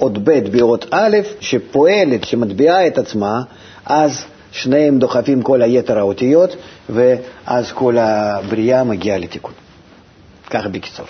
אות 0.00 0.18
ב' 0.18 0.38
באות 0.56 0.86
א', 0.90 1.16
שפועלת, 1.40 2.24
שמטביעה 2.24 2.86
את 2.86 2.98
עצמה, 2.98 3.42
אז 3.86 4.24
שניהם 4.56 4.98
דוחפים 4.98 5.42
כל 5.42 5.62
היתר 5.62 5.98
האותיות, 5.98 6.56
ואז 6.90 7.72
כל 7.72 7.98
הבריאה 7.98 8.84
מגיעה 8.84 9.18
לתיקון. 9.18 9.52
ככה 10.50 10.68
בקיצור. 10.68 11.06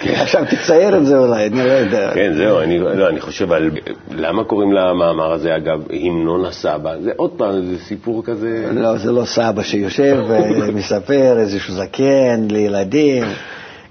עכשיו 0.00 0.44
תצייר 0.50 0.96
את 0.96 1.06
זה 1.06 1.18
אולי, 1.18 1.46
אני 1.46 1.58
לא 1.58 1.72
יודע. 1.72 2.10
כן, 2.14 2.32
זהו, 2.36 2.60
אני, 2.60 2.78
לא, 2.78 3.08
אני 3.08 3.20
חושב 3.20 3.52
על 3.52 3.70
למה 4.10 4.44
קוראים 4.44 4.72
למאמר 4.72 5.32
הזה, 5.32 5.56
אגב, 5.56 5.82
המנון 5.90 6.44
הסבא. 6.44 7.00
זה 7.00 7.10
עוד 7.16 7.30
פעם, 7.30 7.64
זה 7.64 7.78
סיפור 7.84 8.24
כזה... 8.24 8.68
לא, 8.72 8.96
זה 8.96 9.12
לא 9.12 9.24
סבא 9.24 9.62
שיושב 9.62 10.24
ומספר 10.28 11.38
איזשהו 11.38 11.74
זקן 11.74 12.46
לילדים, 12.50 13.24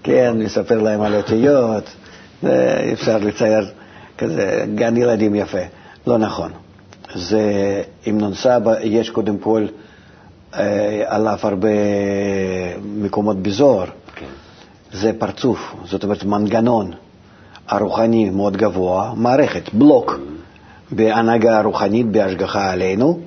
כן, 0.03 0.33
מספר 0.35 0.81
להם 0.81 1.01
על 1.01 1.15
אותיות, 1.15 1.89
אפשר 2.93 3.17
לצייר 3.17 3.65
כזה 4.17 4.65
גן 4.75 4.97
ילדים 4.97 5.35
יפה. 5.35 5.61
לא 6.07 6.17
נכון. 6.17 6.51
זה 7.15 7.41
המנון 8.05 8.33
סבא, 8.33 8.73
יש 8.81 9.09
קודם 9.09 9.37
כל 9.37 9.65
אה, 10.53 11.03
עליו 11.05 11.37
הרבה 11.43 11.67
מקומות 12.83 13.37
בזוהר. 13.41 13.87
כן. 14.15 14.25
זה 14.93 15.11
פרצוף, 15.19 15.75
זאת 15.85 16.03
אומרת 16.03 16.23
מנגנון 16.23 16.91
הרוחני 17.67 18.29
מאוד 18.29 18.57
גבוה, 18.57 19.13
מערכת, 19.15 19.73
בלוק 19.73 20.19
בהנהגה 20.91 21.59
הרוחנית, 21.59 22.07
בהשגחה 22.11 22.71
עלינו, 22.71 23.19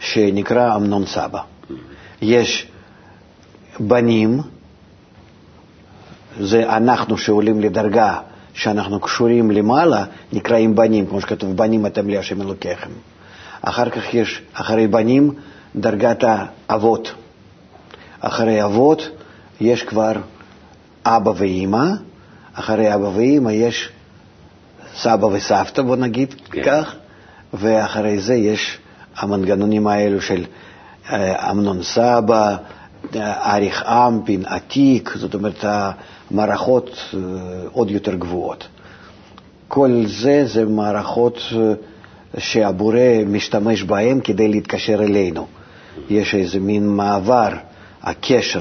שנקרא 0.00 0.76
אמנון 0.76 1.06
סבא. 1.06 1.40
יש 2.22 2.66
בנים, 3.80 4.40
זה 6.40 6.76
אנחנו 6.76 7.18
שעולים 7.18 7.60
לדרגה 7.60 8.18
שאנחנו 8.54 9.00
קשורים 9.00 9.50
למעלה, 9.50 10.04
נקראים 10.32 10.74
בנים, 10.74 11.06
כמו 11.06 11.20
שכתוב, 11.20 11.56
בנים 11.56 11.86
אתם 11.86 12.08
לי 12.08 12.18
השם 12.18 12.42
אלוקיכם. 12.42 12.90
אחר 13.62 13.90
כך 13.90 14.14
יש, 14.14 14.42
אחרי 14.54 14.86
בנים, 14.86 15.34
דרגת 15.76 16.24
האבות. 16.68 17.14
אחרי 18.20 18.64
אבות 18.64 19.08
יש 19.60 19.82
כבר 19.82 20.12
אבא 21.04 21.32
ואימא, 21.36 21.84
אחרי 22.54 22.94
אבא 22.94 23.06
ואימא 23.06 23.50
יש 23.50 23.88
סבא 24.96 25.26
וסבתא, 25.26 25.82
בוא 25.82 25.96
נגיד 25.96 26.34
כן. 26.50 26.62
כך, 26.64 26.94
ואחרי 27.54 28.20
זה 28.20 28.34
יש 28.34 28.78
המנגנונים 29.16 29.86
האלו 29.86 30.20
של 30.20 30.44
אה, 31.12 31.50
אמנון 31.50 31.82
סבא, 31.82 32.56
אריך 33.16 33.82
אמפין, 33.82 34.46
עתיק, 34.46 35.12
זאת 35.16 35.34
אומרת 35.34 35.64
המערכות 35.64 36.90
אה, 37.14 37.20
עוד 37.72 37.90
יותר 37.90 38.14
גבוהות. 38.14 38.68
כל 39.68 40.02
זה 40.06 40.42
זה 40.46 40.64
מערכות 40.64 41.38
אה, 41.56 41.72
שהבורא 42.38 43.24
משתמש 43.26 43.82
בהן 43.82 44.20
כדי 44.24 44.48
להתקשר 44.48 45.02
אלינו. 45.02 45.46
יש 46.10 46.34
איזה 46.34 46.60
מין 46.60 46.88
מעבר, 46.88 47.48
הקשר 48.02 48.60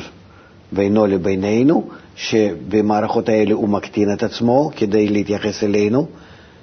בינו 0.72 1.06
לבינינו, 1.06 1.88
שבמערכות 2.16 3.30
האלה 3.30 3.54
הוא 3.54 3.70
מקטין 3.70 4.14
את 4.14 4.24
עצמו 4.24 4.72
כדי 4.76 5.08
להתייחס 5.08 5.64
אלינו, 5.64 6.08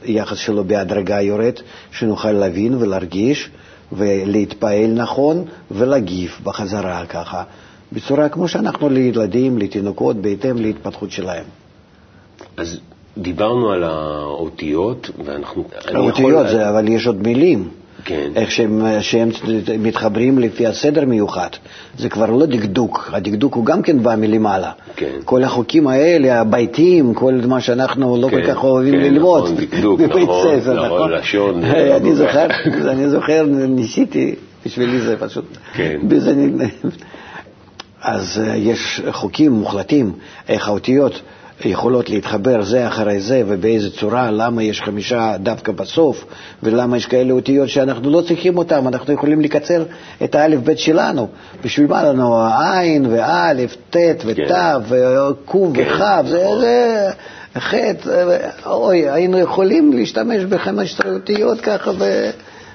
יחס 0.04 0.38
שלו 0.38 0.64
בהדרגה 0.64 1.20
יורד, 1.20 1.54
שנוכל 1.92 2.32
להבין 2.32 2.74
ולהרגיש 2.74 3.50
ולהתפעל 3.92 4.86
נכון 4.94 5.44
ולהגיב 5.70 6.38
בחזרה 6.42 7.06
ככה, 7.06 7.42
בצורה 7.92 8.28
כמו 8.28 8.48
שאנחנו 8.48 8.88
לילדים, 8.88 9.58
לתינוקות, 9.58 10.16
בהתאם 10.16 10.56
להתפתחות 10.56 11.10
שלהם. 11.10 11.44
אז 12.56 12.80
דיברנו 13.18 13.70
על 13.70 13.84
האותיות, 13.84 15.10
ואנחנו... 15.24 15.64
האותיות 15.88 16.48
זה, 16.48 16.68
אבל 16.68 16.88
יש 16.88 17.06
עוד 17.06 17.22
מילים. 17.22 17.68
כן. 18.04 18.30
איך 18.36 18.50
שהם, 18.50 18.82
שהם 19.00 19.30
מתחברים 19.78 20.38
לפי 20.38 20.66
הסדר 20.66 21.04
מיוחד. 21.04 21.48
זה 21.98 22.08
כבר 22.08 22.30
לא 22.30 22.46
דקדוק, 22.46 23.10
הדקדוק 23.12 23.54
הוא 23.54 23.64
גם 23.64 23.82
כן 23.82 24.02
בא 24.02 24.14
מלמעלה. 24.16 24.70
כן. 24.96 25.10
כל 25.24 25.44
החוקים 25.44 25.88
האלה, 25.88 26.40
הביתים, 26.40 27.14
כל 27.14 27.34
מה 27.48 27.60
שאנחנו 27.60 28.16
לא 28.16 28.28
כן, 28.28 28.40
כל 28.40 28.46
כך 28.46 28.64
אוהבים 28.64 28.94
כן, 28.94 29.00
ללמוד. 29.00 29.42
נכון, 29.42 29.56
דקדוק, 29.56 30.00
נכון, 30.22 30.60
ספר, 30.60 30.74
נכון, 30.74 30.86
נכון? 30.86 31.10
לשון, 31.10 31.64
אני 31.96 32.14
זוכר, 32.14 32.46
אני 32.90 33.08
זוכר, 33.08 33.46
ניסיתי, 33.68 34.34
בשבילי 34.66 35.00
זה 35.00 35.16
פשוט... 35.16 35.44
כן. 35.74 36.00
אז 38.02 38.42
אה, 38.46 38.56
יש 38.56 39.02
חוקים 39.10 39.52
מוחלטים 39.52 40.12
איך 40.48 40.68
האותיות 40.68 41.20
יכולות 41.64 42.10
להתחבר 42.10 42.62
זה 42.62 42.88
אחרי 42.88 43.20
זה 43.20 43.42
ובאיזה 43.46 43.90
צורה, 43.90 44.30
למה 44.30 44.62
יש 44.62 44.82
חמישה 44.82 45.36
דווקא 45.38 45.72
בסוף, 45.72 46.24
ולמה 46.62 46.96
יש 46.96 47.06
כאלה 47.06 47.32
אותיות 47.32 47.68
שאנחנו 47.68 48.10
לא 48.10 48.20
צריכים 48.20 48.58
אותן, 48.58 48.86
אנחנו 48.86 49.12
יכולים 49.14 49.40
לקצר 49.40 49.84
את 50.24 50.34
האלף-בית 50.34 50.78
שלנו. 50.78 51.28
בשביל 51.64 51.86
מה 51.86 52.02
לנו 52.02 52.36
העין 52.36 53.06
ואלף, 53.06 53.76
ט' 53.90 53.96
ות' 54.26 54.36
כן. 54.36 54.54
וק' 54.88 55.52
כן. 55.74 55.82
וכ', 55.82 56.28
זה, 56.28 57.10
חטא, 57.58 58.36
אוי, 58.66 59.10
היינו 59.10 59.38
יכולים 59.38 59.92
להשתמש 59.92 60.44
בחמש 60.44 61.00
אותיות 61.06 61.60
ככה 61.60 61.90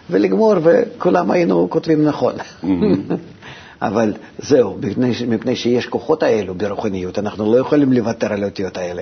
ולגמור, 0.10 0.54
וכולם 0.64 1.32
היינו 1.32 1.68
כותבים 1.70 2.06
נכון. 2.06 2.34
אבל 3.82 4.14
זהו, 4.40 4.78
מפני, 4.82 5.12
מפני 5.28 5.56
שיש 5.56 5.86
כוחות 5.86 6.24
האלו 6.24 6.56
ברוחניות, 6.56 7.20
אנחנו 7.20 7.54
לא 7.54 7.58
יכולים 7.58 7.94
לוותר 7.94 8.34
על 8.34 8.44
האותיות 8.44 8.78
האלה. 8.78 9.02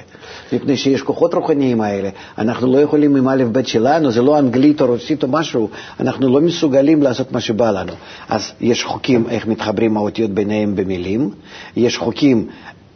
מפני 0.54 0.78
שיש 0.78 1.02
כוחות 1.02 1.34
רוחניים 1.34 1.82
האלה, 1.82 2.10
אנחנו 2.38 2.74
לא 2.74 2.78
יכולים 2.78 3.16
עם 3.16 3.30
א' 3.30 3.44
ב' 3.52 3.66
שלנו, 3.66 4.12
זה 4.12 4.22
לא 4.22 4.40
אנגלית 4.40 4.82
או 4.82 4.86
רוסית 4.88 5.24
או 5.24 5.28
משהו, 5.28 5.70
אנחנו 6.00 6.34
לא 6.34 6.42
מסוגלים 6.42 7.04
לעשות 7.04 7.32
מה 7.32 7.42
שבא 7.42 7.72
לנו. 7.72 7.94
אז 8.30 8.52
יש 8.62 8.84
חוקים 8.84 9.30
איך 9.30 9.48
מתחברים 9.48 9.98
האותיות 9.98 10.32
ביניהם 10.32 10.76
במילים, 10.76 11.30
יש 11.76 11.98
חוקים 11.98 12.48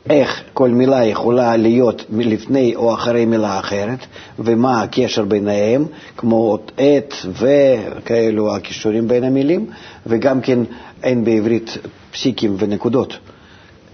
איך 0.10 0.44
כל 0.54 0.70
מילה 0.70 1.06
יכולה 1.06 1.58
להיות 1.58 2.06
לפני 2.10 2.76
או 2.76 2.94
אחרי 2.94 3.26
מילה 3.26 3.60
אחרת, 3.60 4.00
ומה 4.39 4.82
הקשר 4.82 5.26
ביניהם, 5.26 5.86
כמו 6.17 6.58
עת 6.78 7.13
וכאלו 7.41 8.56
הכישורים 8.56 9.08
בין 9.08 9.24
המילים, 9.24 9.65
וגם 10.08 10.41
כן 10.41 10.60
אין 11.04 11.24
בעברית 11.24 11.78
פסיקים 12.12 12.56
ונקודות. 12.60 13.18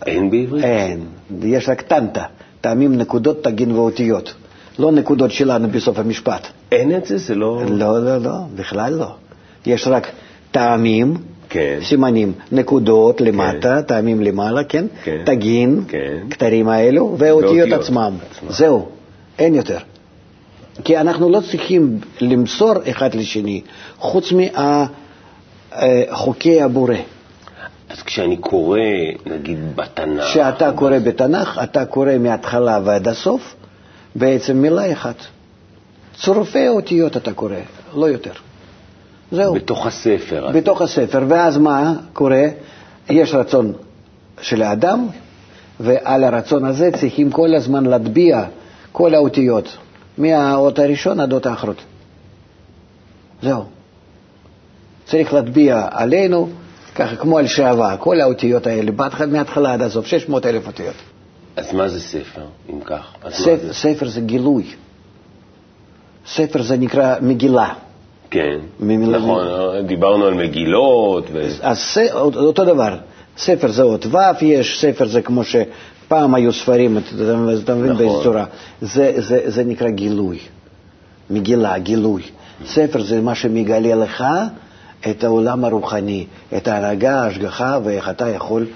אין 0.05 0.29
בעברית? 0.31 0.63
אין, 0.63 0.99
יש 1.43 1.69
רק 1.69 1.81
טנטה, 1.81 2.23
טעמים, 2.61 2.95
נקודות, 2.95 3.43
תגין 3.43 3.71
ואותיות. 3.71 4.33
לא 4.79 4.91
נקודות 4.91 5.31
שלנו 5.31 5.67
בסוף 5.69 5.99
המשפט. 5.99 6.47
אין 6.71 6.97
את 6.97 7.05
זה? 7.05 7.17
זה 7.17 7.35
לא... 7.35 7.61
לא, 7.69 8.05
לא, 8.05 8.17
לא, 8.17 8.35
בכלל 8.55 8.93
לא. 8.93 9.15
יש 9.65 9.87
רק 9.87 10.07
טעמים, 10.51 11.13
כן. 11.49 11.79
סימנים, 11.83 12.33
נקודות 12.51 13.21
למטה, 13.21 13.75
כן. 13.75 13.81
טעמים 13.81 14.21
למעלה, 14.21 14.63
כן? 14.63 14.85
כן. 15.03 15.21
תגין, 15.25 15.83
כן. 15.87 16.17
כתרים 16.29 16.67
האלו, 16.67 17.15
ואותיות 17.17 17.71
עצמם. 17.71 18.17
עצמם. 18.31 18.49
זהו, 18.49 18.87
אין 19.39 19.55
יותר. 19.55 19.77
כי 20.83 20.97
אנחנו 20.97 21.29
לא 21.29 21.39
צריכים 21.51 21.99
למסור 22.21 22.73
אחד 22.89 23.15
לשני, 23.15 23.61
חוץ 23.97 24.31
מחוקי 26.11 26.61
הבורא. 26.61 26.95
אז 27.89 28.01
כשאני 28.01 28.37
קורא, 28.37 28.79
נגיד, 29.25 29.75
בתנ"ך... 29.75 30.23
כשאתה 30.23 30.71
קורא 30.71 30.99
בתנ"ך, 30.99 31.59
אתה 31.63 31.85
קורא 31.85 32.17
מההתחלה 32.19 32.79
ועד 32.83 33.07
הסוף, 33.07 33.55
בעצם 34.15 34.57
מילה 34.57 34.91
אחת. 34.93 35.15
צורפי 36.15 36.67
אותיות 36.67 37.17
אתה 37.17 37.33
קורא, 37.33 37.55
לא 37.95 38.05
יותר. 38.05 38.31
זהו. 39.31 39.53
בתוך 39.53 39.87
הספר. 39.87 40.51
בתוך 40.53 40.81
הספר, 40.81 41.23
ואז 41.27 41.57
מה 41.57 41.93
קורה? 42.13 42.45
יש 43.09 43.33
רצון 43.33 43.73
של 44.41 44.61
האדם, 44.61 45.07
ועל 45.79 46.23
הרצון 46.23 46.65
הזה 46.65 46.89
צריכים 46.91 47.31
כל 47.31 47.55
הזמן 47.55 47.85
להטביע 47.85 48.43
כל 48.91 49.13
האותיות, 49.15 49.77
מהאות 50.17 50.79
הראשון 50.79 51.19
עד 51.19 51.31
האות 51.31 51.45
האחרות. 51.45 51.77
זהו. 53.41 53.63
צריך 55.07 55.33
להטביע 55.33 55.87
עלינו, 55.91 56.49
ככה 56.95 57.15
כמו 57.15 57.37
על 57.37 57.47
שעווה, 57.47 57.97
כל 57.97 58.21
האותיות 58.21 58.67
האלה, 58.67 58.91
מההתחלה 59.27 59.73
עד 59.73 59.81
הסוף, 59.81 60.07
600 60.07 60.45
אלף 60.45 60.67
אותיות. 60.67 60.95
אז 61.55 61.73
מה 61.73 61.87
זה 61.87 61.99
ספר, 61.99 62.41
אם 62.69 62.79
כך? 62.81 63.13
ספר, 63.29 63.57
זה? 63.61 63.73
ספר 63.73 64.07
זה 64.07 64.21
גילוי. 64.21 64.63
ספר 66.27 66.61
זה 66.61 66.77
נקרא 66.77 67.15
מגילה. 67.21 67.73
כן, 68.29 68.57
נכון, 68.79 69.47
דיברנו 69.87 70.25
על 70.25 70.33
מגילות. 70.33 71.27
ו... 71.33 71.47
אז 71.61 71.97
אותו 72.13 72.65
דבר, 72.65 72.97
ספר 73.37 73.71
זה 73.71 73.83
אות 73.83 74.05
ו', 74.05 74.17
יש 74.41 74.81
ספר 74.81 75.07
זה 75.07 75.21
כמו 75.21 75.41
שפעם 75.43 76.35
היו 76.35 76.53
ספרים, 76.53 76.97
אתה 76.97 77.75
מבין 77.75 77.91
נכון. 77.91 77.97
באיזה 77.97 78.23
צורה. 78.23 78.45
זה, 78.81 79.13
זה, 79.17 79.41
זה 79.45 79.63
נקרא 79.63 79.89
גילוי, 79.89 80.39
מגילה, 81.29 81.77
גילוי. 81.77 82.21
ספר 82.65 83.03
זה 83.03 83.21
מה 83.21 83.35
שמגלה 83.35 83.95
לך 83.95 84.23
את 85.09 85.23
העולם 85.23 85.65
הרוחני, 85.65 86.25
את 86.57 86.67
ההנהגה, 86.67 87.23
ההשגחה, 87.23 87.79
ואיך 87.83 88.09
אתה 88.09 88.29
יכול 88.29 88.67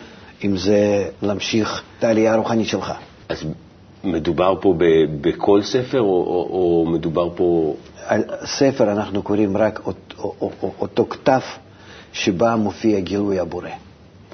עם 0.41 0.57
זה 0.57 1.09
להמשיך 1.21 1.83
את 1.99 2.03
העלייה 2.03 2.33
הרוחנית 2.33 2.67
שלך. 2.67 2.93
אז 3.29 3.43
מדובר 4.03 4.55
פה 4.61 4.73
בכל 5.21 5.61
ספר, 5.63 5.99
או, 6.01 6.05
או, 6.05 6.47
או 6.51 6.85
מדובר 6.91 7.29
פה 7.35 7.75
על 8.05 8.23
ספר 8.45 8.91
אנחנו 8.91 9.23
קוראים 9.23 9.57
רק 9.57 9.79
אותו 10.81 11.05
כתב 11.09 11.39
שבה 12.13 12.55
מופיע 12.55 12.99
גילוי 12.99 13.39
הבורא. 13.39 13.69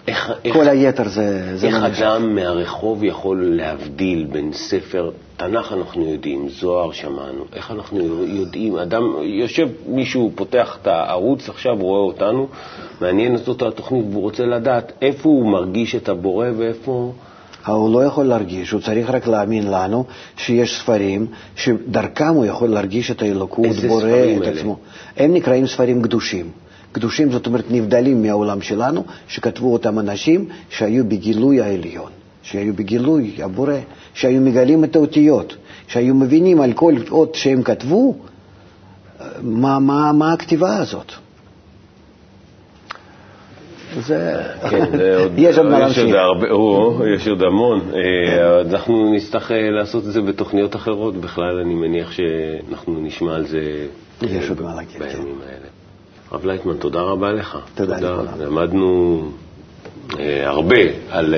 איך, 0.07 0.31
כל 0.53 0.59
איך, 0.59 0.67
היתר 0.67 1.07
זה... 1.07 1.57
זה 1.57 1.67
איך 1.67 1.75
אדם 1.75 2.35
מהרחוב 2.35 3.03
יכול 3.03 3.55
להבדיל 3.55 4.27
בין 4.31 4.53
ספר, 4.53 5.09
תנ"ך 5.37 5.73
אנחנו 5.73 6.09
יודעים, 6.09 6.49
זוהר 6.49 6.91
שמענו, 6.91 7.45
איך 7.55 7.71
אנחנו 7.71 8.25
יודעים, 8.25 8.77
אדם, 8.77 9.03
יושב 9.21 9.67
מישהו, 9.87 10.31
פותח 10.35 10.77
את 10.81 10.87
הערוץ, 10.87 11.49
עכשיו 11.49 11.75
רואה 11.79 11.99
אותנו, 11.99 12.47
מעניינת 13.01 13.47
אותו 13.47 13.67
התוכנית 13.67 14.05
והוא 14.11 14.21
רוצה 14.21 14.45
לדעת 14.45 14.91
איפה 15.01 15.29
הוא 15.29 15.51
מרגיש 15.51 15.95
את 15.95 16.09
הבורא 16.09 16.47
ואיפה... 16.57 17.11
הוא 17.67 17.93
לא 17.93 18.03
יכול 18.03 18.25
להרגיש, 18.25 18.71
הוא 18.71 18.81
צריך 18.81 19.09
רק 19.09 19.27
להאמין 19.27 19.71
לנו 19.71 20.05
שיש 20.37 20.79
ספרים 20.79 21.27
שדרכם 21.55 22.33
הוא 22.33 22.45
יכול 22.45 22.69
להרגיש 22.69 23.11
את 23.11 23.21
האלוקות, 23.21 23.75
בורא 23.87 24.09
את 24.37 24.47
עצמו. 24.47 24.77
הם 25.17 25.33
נקראים 25.33 25.67
ספרים 25.67 26.01
קדושים. 26.01 26.51
קדושים 26.97 27.31
זאת 27.31 27.47
אומרת 27.47 27.65
נבדלים 27.69 28.21
מהעולם 28.21 28.61
שלנו, 28.61 29.03
שכתבו 29.27 29.73
אותם 29.73 29.99
אנשים 29.99 30.45
שהיו 30.69 31.05
בגילוי 31.05 31.61
העליון, 31.61 32.11
שהיו 32.43 32.73
בגילוי 32.73 33.35
הבורא, 33.43 33.73
שהיו 34.13 34.41
מגלים 34.41 34.83
את 34.83 34.95
האותיות, 34.95 35.55
שהיו 35.87 36.15
מבינים 36.15 36.61
על 36.61 36.73
כל 36.73 36.93
אות 37.11 37.35
שהם 37.35 37.63
כתבו 37.63 38.15
מה, 39.41 39.79
מה, 39.79 40.11
מה 40.11 40.33
הכתיבה 40.33 40.77
הזאת. 40.77 41.11
זה... 43.99 44.43
כן, 44.69 44.85
יש 45.37 45.57
עוד 45.57 45.67
מה 45.67 45.79
להמשיך. 45.79 46.15
יש 47.15 47.27
עוד 47.27 47.43
המון. 47.43 47.81
אה, 47.95 48.61
אנחנו 48.61 49.13
נצטרך 49.13 49.51
אה, 49.51 49.69
לעשות 49.69 50.03
את 50.07 50.11
זה 50.11 50.21
בתוכניות 50.21 50.75
אחרות. 50.75 51.15
בכלל, 51.17 51.59
אני 51.65 51.75
מניח 51.75 52.11
שאנחנו 52.11 53.01
נשמע 53.01 53.35
על 53.35 53.47
זה. 53.47 53.87
בימים 54.99 55.41
האלה. 55.45 55.76
הרב 56.31 56.45
לייטמן, 56.45 56.77
תודה 56.77 57.01
רבה 57.01 57.31
לך. 57.31 57.57
תודה 57.75 57.97
לכולם. 57.97 58.41
למדנו 58.41 59.21
אה, 60.19 60.47
הרבה 60.49 60.75
על, 61.09 61.35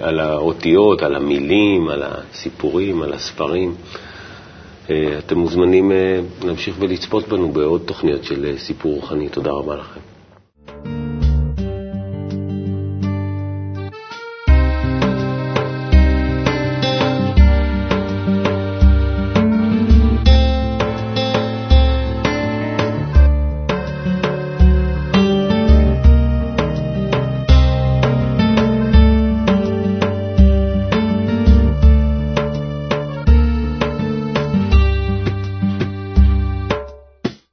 על 0.00 0.20
האותיות, 0.20 1.02
על 1.02 1.14
המילים, 1.14 1.88
על 1.88 2.02
הסיפורים, 2.02 3.02
על 3.02 3.12
הספרים. 3.12 3.74
אתם 5.18 5.38
מוזמנים 5.38 5.92
להמשיך 6.44 6.76
ולצפות 6.78 7.28
בנו 7.28 7.48
בעוד 7.52 7.82
תוכניות 7.84 8.24
של 8.24 8.54
סיפור 8.58 8.94
רוחני. 8.94 9.28
תודה 9.28 9.50
רבה 9.50 9.76
לכם. 9.76 10.00